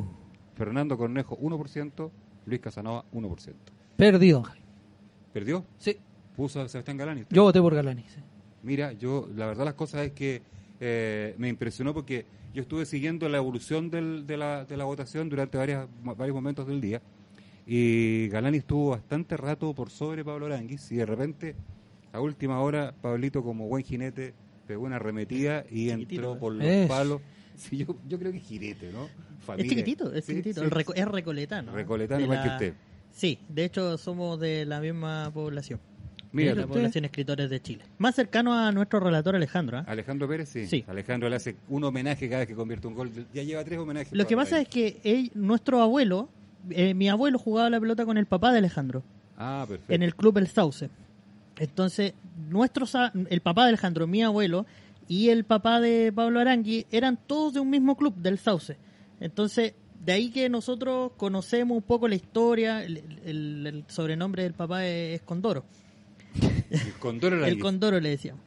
[0.57, 2.11] Fernando Cornejo, 1%.
[2.47, 3.55] Luis Casanova, 1%.
[3.97, 4.65] Perdí, don Jaime.
[5.33, 5.65] ¿Perdió?
[5.79, 5.97] Sí,
[6.37, 7.23] ¿Puso a Sebastián Galani?
[7.23, 7.35] usted?
[7.35, 8.05] yo voté por Galani.
[8.09, 8.21] sí.
[8.63, 10.43] Mira, yo, la verdad las cosas es que
[10.81, 15.29] eh, me impresionó porque yo estuve siguiendo la evolución del- de, la, de la votación
[15.29, 17.01] durante varias, varios momentos del día
[17.67, 21.55] y Galani estuvo bastante rato por sobre Pablo Aranguis y de repente,
[22.13, 24.35] a última hora, Pablito como buen jinete
[24.67, 26.39] pegó una arremetida y entró ¿eh?
[26.39, 26.89] por los Eso.
[26.89, 27.21] palos.
[27.57, 29.09] Sí, yo, yo creo que es jinete, ¿no?
[29.57, 30.61] Es chiquitito, es Sí, chiquitito.
[30.61, 30.67] sí.
[30.67, 31.73] El reco- es recoletano.
[31.73, 32.75] Recoletano igual que usted.
[33.13, 35.79] Sí, de hecho somos de la misma población.
[36.33, 36.75] Mira, de la usted.
[36.79, 37.85] población escritores de Chile.
[37.99, 39.79] Más cercano a nuestro relator Alejandro.
[39.79, 39.85] ¿ah?
[39.87, 40.67] Alejandro Pérez, sí.
[40.67, 40.85] Sí.
[40.89, 43.13] Alejandro le hace un homenaje cada vez que convierte un gol.
[43.33, 44.13] Ya lleva tres homenajes.
[44.13, 46.29] Lo que pasa es que él- nuestro abuelo,
[46.71, 49.03] eh, mi abuelo jugaba la pelota con el papá de Alejandro.
[49.37, 49.93] Ah, perfecto.
[49.93, 50.91] en el club El Sauce.
[51.59, 52.15] Entonces,
[52.51, 54.67] nuestros, a- el papá de Alejandro, mi abuelo,
[55.09, 58.77] y el papá de Pablo Arangui eran todos de un mismo club, del Sauce.
[59.21, 64.53] Entonces, de ahí que nosotros conocemos un poco la historia, el, el- el sobrenombre del
[64.55, 65.65] papá es, es Condoro.
[66.71, 68.43] El Condoro el- Condoro le decíamos.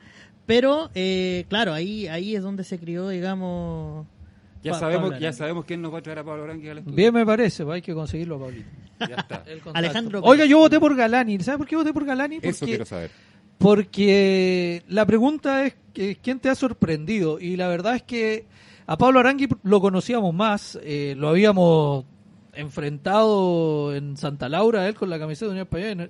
[0.46, 4.08] Pero, eh, claro, ahí ahí es donde se crió, digamos...
[4.68, 6.78] Ya Pa- sabemos, Pablo ya sabemos quién nos va a traer a Pablo Arangui al
[6.80, 6.96] estudio.
[6.96, 8.70] Bien me parece, pues hay que conseguirlo, Pablito.
[9.00, 9.44] Ya está.
[9.74, 11.40] Alejandro Oiga, yo voté por Galani.
[11.40, 12.38] ¿Sabe por qué voté por Galani?
[12.38, 13.12] Eso Porque, quiero saber.
[13.58, 17.40] porque la pregunta es que, quién te ha sorprendido.
[17.40, 18.46] Y la verdad es que
[18.86, 22.06] a Pablo Arangui lo conocíamos más, eh, lo habíamos
[22.54, 26.10] enfrentado en Santa Laura él con la camiseta de Unión Española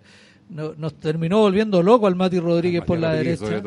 [0.50, 3.62] nos terminó volviendo loco al Mati Rodríguez por la derecha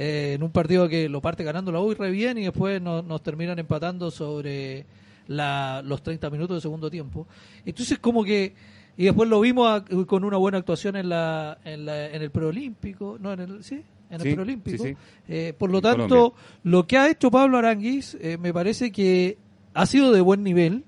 [0.00, 2.80] eh, en un partido que lo parte ganando la U y re bien y después
[2.80, 4.86] nos, terminan empatando sobre
[5.26, 7.26] los 30 minutos de segundo tiempo.
[7.66, 8.54] Entonces como que
[8.96, 13.40] y después lo vimos con una buena actuación en la, en, el preolímpico no en
[13.40, 14.84] el sí en el preolímpico.
[15.28, 19.36] eh, por lo tanto lo que ha hecho Pablo Aranguis eh, me parece que
[19.74, 20.84] ha sido de buen nivel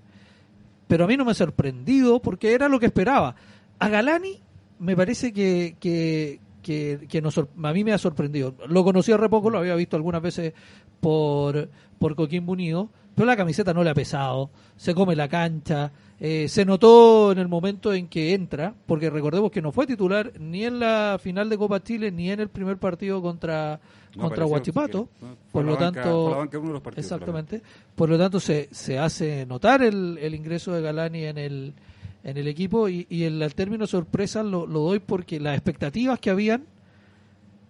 [0.87, 3.35] pero a mí no me ha sorprendido porque era lo que esperaba.
[3.79, 4.41] A Galani
[4.81, 8.55] me parece que, que, que, nos, a mí me ha sorprendido.
[8.69, 10.53] Lo conocí hace poco, lo había visto algunas veces
[11.01, 15.93] por, por Coquimbo Unido, pero la camiseta no le ha pesado, se come la cancha,
[16.19, 20.33] eh, se notó en el momento en que entra, porque recordemos que no fue titular
[20.39, 23.81] ni en la final de Copa Chile ni en el primer partido contra
[24.19, 25.09] contra Huachipato,
[25.53, 26.49] por lo tanto,
[26.97, 27.63] exactamente,
[27.95, 31.75] por lo tanto se, se hace notar el, el ingreso de Galani en el
[32.23, 36.65] en el equipo y, y el, término sorpresa lo, doy porque las expectativas que habían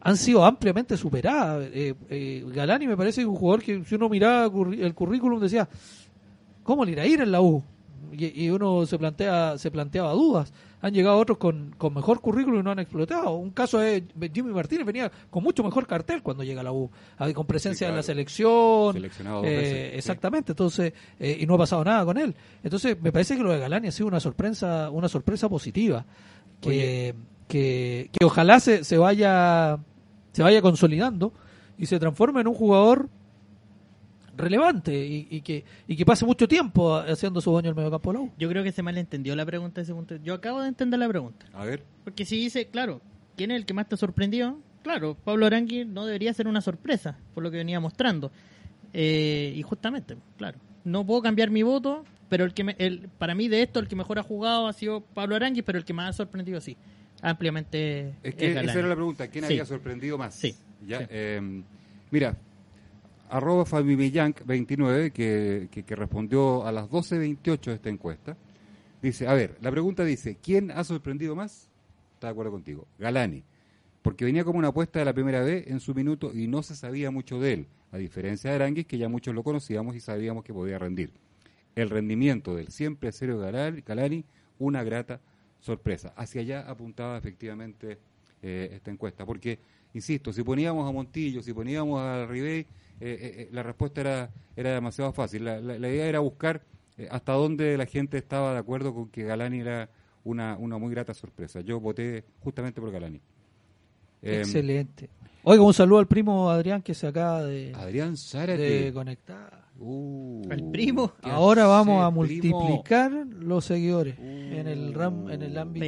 [0.00, 1.68] han sido ampliamente superadas.
[1.72, 5.68] Eh, eh, Galani me parece un jugador que si uno miraba el currículum decía,
[6.62, 7.62] ¿cómo le irá a ir en la U?
[8.12, 12.60] Y, y uno se plantea se planteaba dudas han llegado otros con, con mejor currículum
[12.60, 13.34] y no han explotado.
[13.34, 14.02] Un caso es
[14.32, 16.90] Jimmy Martínez, venía con mucho mejor cartel cuando llega a la U,
[17.34, 18.96] con presencia en la selección.
[19.44, 22.34] Eh, exactamente, entonces, eh, y no ha pasado nada con él.
[22.62, 26.04] Entonces, me parece que lo de Galani ha sido una sorpresa, una sorpresa positiva.
[26.60, 27.14] Que,
[27.48, 29.78] que, que, ojalá se, se vaya
[30.32, 31.32] se vaya consolidando
[31.78, 33.08] y se transforme en un jugador
[34.40, 38.30] relevante y, que, y que pase mucho tiempo haciendo su baño en el medio campo
[38.38, 40.16] Yo creo que se malentendió la pregunta ese punto.
[40.16, 41.46] Yo acabo de entender la pregunta.
[41.52, 41.84] A ver.
[42.04, 43.00] Porque si dice, claro,
[43.36, 44.60] ¿quién es el que más te sorprendió?
[44.82, 48.32] Claro, Pablo Arangui no debería ser una sorpresa, por lo que venía mostrando.
[48.92, 53.48] Eh, y justamente, claro, no puedo cambiar mi voto, pero el que el, para mí
[53.48, 56.10] de esto el que mejor ha jugado ha sido Pablo Arangui, pero el que más
[56.10, 56.76] ha sorprendido sí,
[57.22, 58.14] ampliamente.
[58.22, 60.34] Es que esa era la pregunta, ¿quién había sorprendido más?
[60.34, 60.54] Sí.
[60.86, 61.06] ¿Ya?
[61.10, 61.62] Eh,
[62.10, 62.36] mira,
[63.30, 68.36] arroba Fabimellanc 29, que, que, respondió a las 12.28 de esta encuesta,
[69.00, 71.68] dice, a ver, la pregunta dice, ¿quién ha sorprendido más?
[72.14, 73.42] Está de acuerdo contigo, Galani,
[74.02, 76.74] porque venía como una apuesta de la primera vez en su minuto y no se
[76.74, 80.44] sabía mucho de él, a diferencia de Aranguis, que ya muchos lo conocíamos y sabíamos
[80.44, 81.12] que podía rendir.
[81.74, 84.24] El rendimiento del siempre serio Galani,
[84.58, 85.20] una grata
[85.60, 86.12] sorpresa.
[86.16, 87.98] Hacia allá apuntaba efectivamente
[88.42, 89.58] eh, esta encuesta, porque,
[89.94, 92.66] insisto, si poníamos a Montillo, si poníamos a Ribey,
[93.00, 95.44] eh, eh, eh, la respuesta era, era demasiado fácil.
[95.44, 96.62] La, idea era buscar
[97.10, 99.88] hasta dónde la gente estaba de acuerdo con que Galani era
[100.24, 101.62] una, una muy grata sorpresa.
[101.62, 103.20] Yo voté justamente por Galani.
[104.22, 105.08] Em, Excelente.
[105.42, 109.59] Oiga, un saludo al primo Adrián que se acaba de, Adrián de conectar.
[109.82, 111.14] Uh, el primo.
[111.22, 115.86] Ahora vamos a multiplicar los seguidores en el ram, en el ámbito.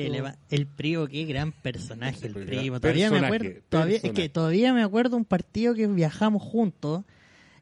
[0.49, 2.81] El primo, qué gran personaje el primo.
[2.81, 7.05] Todavía me acuerdo, todavía, es que todavía me acuerdo un partido que viajamos juntos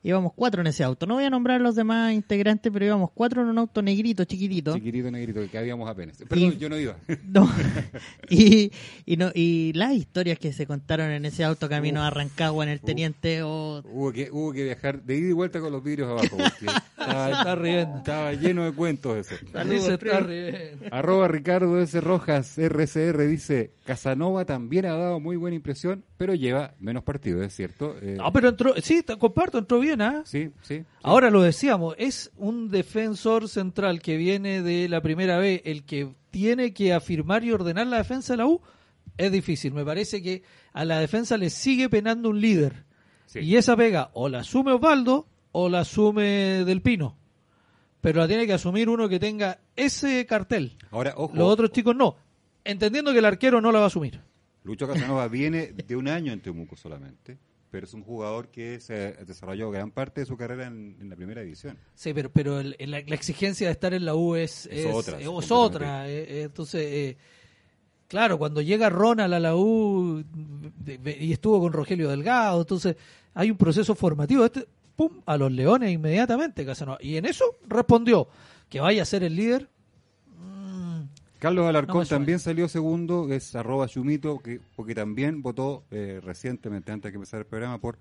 [0.03, 1.07] íbamos cuatro en ese auto.
[1.07, 4.25] No voy a nombrar a los demás integrantes, pero íbamos cuatro en un auto negrito,
[4.25, 4.75] chiquitito.
[4.75, 6.17] Chiquitito, negrito, que habíamos apenas.
[6.29, 6.97] Perdón, yo no iba.
[7.31, 7.49] No.
[8.31, 8.73] y,
[9.07, 12.71] y, no, y las historias que se contaron en ese auto camino a Rancagua en
[12.71, 13.43] el Teniente.
[13.43, 16.37] o hubo, que, hubo que viajar de ida y vuelta con los vidrios abajo.
[17.01, 17.99] Estaba, está riendo.
[17.99, 19.35] estaba lleno de cuentos eso.
[19.53, 20.87] Saludos, está riendo.
[20.91, 22.01] Arroba Ricardo S.
[22.01, 27.55] Rojas, RCR, dice, Casanova también ha dado muy buena impresión, pero lleva menos partidos, es
[27.55, 27.97] cierto.
[28.01, 30.23] Eh, no, pero entró, sí, comparto, entró bien ¿ah?
[30.25, 35.63] Sí, sí, Ahora lo decíamos, es un defensor central que viene de la primera vez,
[35.65, 38.61] el que tiene que afirmar y ordenar la defensa de la U,
[39.17, 39.73] es difícil.
[39.73, 40.43] Me parece que
[40.73, 42.85] a la defensa le sigue penando un líder.
[43.35, 47.17] Y esa pega o la asume Osvaldo o la asume Del Pino.
[48.01, 50.77] Pero la tiene que asumir uno que tenga ese cartel.
[50.91, 51.37] Ahora, ojo.
[51.37, 52.17] Los otros chicos no.
[52.65, 54.21] Entendiendo que el arquero no la va a asumir.
[54.65, 57.39] Lucho Casanova viene de un año en Temuco solamente
[57.71, 61.43] pero es un jugador que se desarrolló gran parte de su carrera en, la primera
[61.43, 61.79] división.
[61.95, 64.87] Sí, pero, pero la, exigencia de estar en la U es, es,
[65.49, 66.09] otra.
[66.09, 67.17] Eh, eh, entonces, eh,
[68.09, 70.25] claro, cuando llega Ronald a la U
[71.05, 72.97] y estuvo con Rogelio Delgado, entonces
[73.35, 74.45] hay un proceso formativo.
[74.45, 74.67] Este,
[75.01, 76.99] pum, a los Leones inmediatamente, Casanova.
[77.01, 78.29] Y en eso respondió
[78.69, 79.71] que vaya a ser el líder
[81.39, 87.09] Carlos Alarcón también salió segundo, es arroba Chumito, que, porque también votó eh, recientemente, antes
[87.09, 87.97] de que empezara el programa, por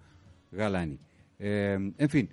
[0.51, 0.99] Galani.
[1.39, 2.29] Eh, en fin,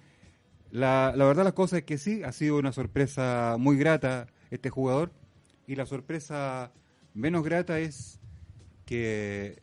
[0.72, 4.68] la, la verdad las cosas es que sí, ha sido una sorpresa muy grata este
[4.68, 5.12] jugador,
[5.68, 6.72] y la sorpresa
[7.14, 8.18] menos grata es
[8.84, 9.62] que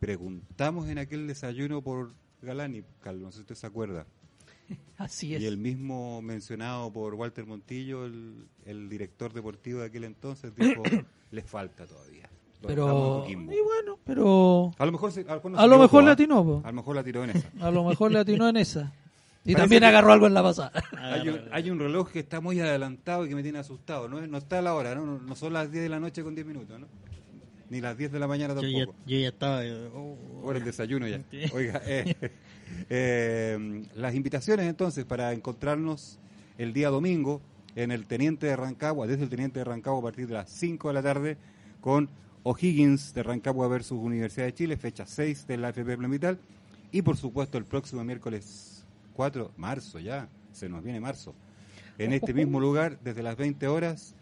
[0.00, 4.06] preguntamos en aquel desayuno por Galani, Carlos, no sé si usted se acuerda.
[4.98, 5.42] Así es.
[5.42, 10.82] Y el mismo mencionado por Walter Montillo, el, el director deportivo de aquel entonces, dijo,
[11.30, 12.28] le falta todavía.
[12.62, 12.86] Lo Pero,
[13.20, 13.52] Coquimbo".
[13.52, 16.10] y bueno, pero a lo mejor, se- a lo mejor, no a lo mejor le
[16.10, 16.12] ¿ah?
[16.14, 16.62] atinó, po.
[16.64, 17.50] A lo mejor la tiró en esa.
[17.60, 18.92] a lo mejor le atinó en esa.
[19.46, 20.72] Y Parece también agarró algo en la pasada.
[20.98, 24.08] Hay un, hay un reloj que está muy adelantado y que me tiene asustado.
[24.08, 25.04] No, es- no está a la hora, ¿no?
[25.04, 26.86] No, no son las 10 de la noche con 10 minutos, ¿no?
[27.68, 28.98] Ni las 10 de la mañana Yo ya, tampoco.
[29.06, 29.62] yo ya estaba.
[29.66, 31.20] eh, oh, Por el desayuno ya.
[31.52, 32.14] Oiga, eh,
[32.90, 36.18] eh, las invitaciones entonces para encontrarnos
[36.58, 37.40] el día domingo
[37.76, 40.88] en el Teniente de Rancagua, desde el Teniente de Rancagua a partir de las 5
[40.88, 41.36] de la tarde
[41.80, 42.08] con
[42.44, 46.38] O'Higgins de Rancagua versus Universidad de Chile, fecha 6 de la FP Plemital
[46.92, 48.84] y por supuesto el próximo miércoles
[49.14, 51.34] 4, marzo ya, se nos viene marzo,
[51.98, 54.14] en este mismo lugar desde las 20 horas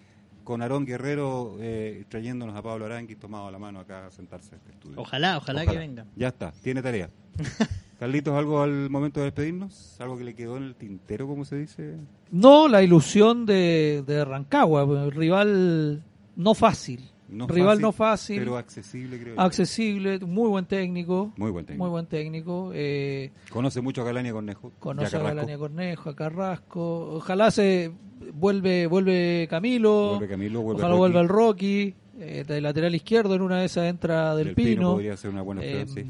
[0.45, 4.59] con Aarón Guerrero eh, trayéndonos a Pablo Arangui tomado la mano acá a sentarse a
[4.59, 5.01] este estudio.
[5.01, 6.07] Ojalá, ojalá, que venga.
[6.16, 7.11] Ya está, tiene tarea.
[8.03, 9.97] Carlitos, ¿algo al momento de despedirnos?
[10.01, 11.95] ¿Algo que le quedó en el tintero, como se dice?
[12.33, 16.03] No, la ilusión de, de Rancagua, rival
[16.35, 17.09] no fácil.
[17.29, 19.41] No rival fácil, no fácil, Pero accesible, creo yo.
[19.41, 21.33] accesible, muy buen técnico.
[21.37, 21.85] Muy buen técnico.
[21.85, 22.73] Muy buen técnico.
[22.75, 24.73] eh, Conoce mucho a Galania Cornejo.
[24.81, 25.35] conoce a Carrasco.
[25.37, 27.15] Galania Cornejo, a Carrasco.
[27.15, 27.93] Ojalá se
[28.35, 30.09] vuelve vuelve Camilo.
[30.17, 30.99] Vuelve Camilo, vuelve ojalá Rocky.
[30.99, 31.95] vuelva el Rocky.
[32.19, 34.93] eh, de lateral izquierdo, en una de esas entra Del, Del Pino.
[34.95, 36.07] podría ser una buena opción, Eh, sí.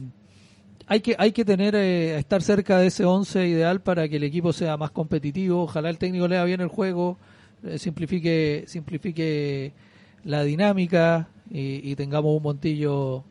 [0.93, 4.25] Hay que, hay que tener, eh, estar cerca de ese 11 ideal para que el
[4.25, 5.63] equipo sea más competitivo.
[5.63, 7.17] Ojalá el técnico lea bien el juego,
[7.63, 9.73] eh, simplifique, simplifique
[10.23, 13.25] la dinámica y, y tengamos un montillo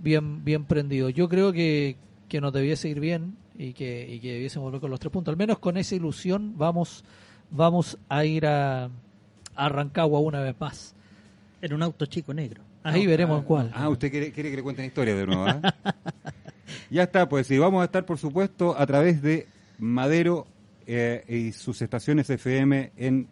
[0.00, 1.08] bien, bien prendido.
[1.08, 1.98] Yo creo que,
[2.28, 5.30] que nos debiese ir bien y que, y que debiésemos volver con los tres puntos.
[5.30, 7.04] Al menos con esa ilusión vamos,
[7.48, 8.90] vamos a ir a,
[9.54, 10.96] a Rancagua una vez más.
[11.62, 12.60] En un auto chico negro.
[12.82, 13.10] Ah, Ahí no.
[13.10, 13.70] veremos en cuál.
[13.72, 15.60] Ah, usted quiere, quiere que le cuenten historia de nuevo, ¿ah?
[16.90, 19.46] ya está, pues sí, vamos a estar, por supuesto, a través de
[19.78, 20.46] Madero
[20.86, 23.28] eh, y sus estaciones FM en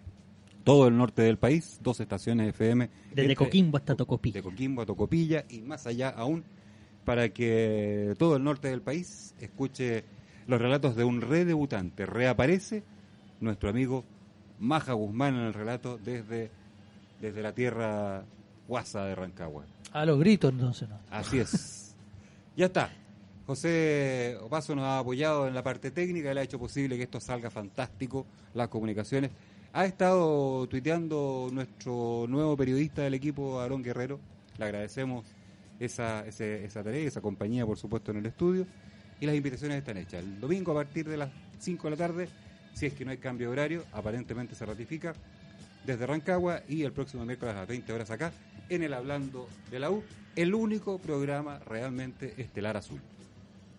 [0.65, 2.89] todo el norte del país, dos estaciones FM.
[3.11, 4.35] Desde entre- Coquimbo hasta Tocopilla.
[4.35, 6.45] de Coquimbo a Tocopilla y más allá aún
[7.05, 10.05] para que todo el norte del país escuche
[10.47, 12.07] los relatos de un redebutante.
[12.07, 12.85] Reaparece
[13.41, 14.05] nuestro amigo
[14.61, 16.51] Maja Guzmán en el relato desde,
[17.21, 18.25] desde la tierra
[18.69, 19.65] guasa de Rancagua.
[19.93, 20.89] A los gritos, entonces.
[20.89, 20.99] ¿no?
[21.11, 21.97] Así es.
[22.57, 22.91] ya está.
[23.47, 27.21] José Opaso nos ha apoyado en la parte técnica, él ha hecho posible que esto
[27.21, 28.25] salga fantástico,
[28.55, 29.31] las comunicaciones.
[29.73, 34.21] Ha estado tuiteando nuestro nuevo periodista del equipo, Aarón Guerrero.
[34.59, 35.25] Le agradecemos
[35.81, 38.67] esa, esa tarea, esa compañía, por supuesto, en el estudio.
[39.21, 40.23] Y las invitaciones están hechas.
[40.23, 42.29] El domingo a partir de las 5 de la tarde,
[42.75, 45.15] si es que no hay cambio de horario, aparentemente se ratifica
[45.87, 48.33] desde Rancagua y el próximo miércoles a las 20 horas acá
[48.69, 50.03] en el Hablando de la U,
[50.37, 53.01] el único programa realmente estelar azul.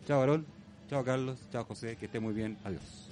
[0.05, 0.45] Chao, Aarón.
[0.89, 1.39] Chao, Carlos.
[1.51, 1.95] Chao, José.
[1.95, 2.57] Que esté muy bien.
[2.63, 3.09] Adiós.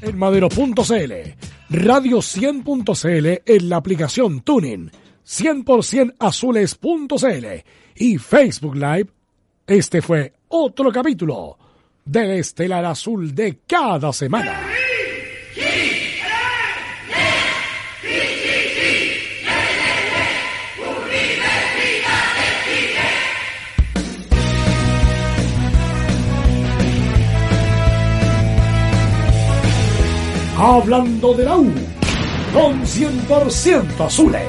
[0.00, 1.12] en madero.cl,
[1.70, 4.90] radio 100.cl en la aplicación Tuning,
[5.26, 7.46] 100% azules.cl
[7.96, 9.08] y Facebook Live.
[9.66, 11.58] Este fue otro capítulo
[12.04, 14.77] del Estelar Azul de cada semana.
[30.60, 31.72] Hablando de la U,
[32.52, 34.42] con 100% azules.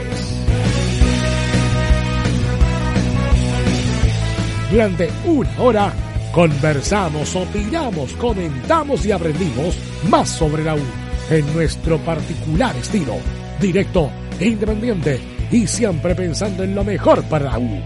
[4.71, 5.93] Durante una hora
[6.33, 9.77] conversamos, opinamos, comentamos y aprendimos
[10.09, 10.81] más sobre la U
[11.29, 13.17] en nuestro particular estilo,
[13.61, 15.19] directo, independiente
[15.51, 17.81] y siempre pensando en lo mejor para la U.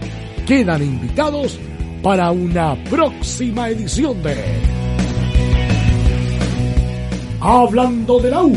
[0.46, 1.58] Quedan invitados
[2.02, 4.73] para una próxima edición de
[7.46, 8.56] Hablando de la U,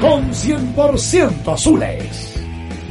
[0.00, 2.40] con 100% azules.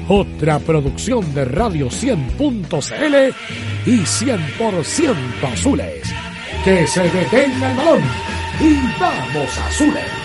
[0.09, 3.33] Otra producción de Radio 100.cl
[3.89, 5.15] y 100%
[5.53, 6.13] azules.
[6.65, 8.01] Que se detenga el balón
[8.59, 10.24] y vamos azules.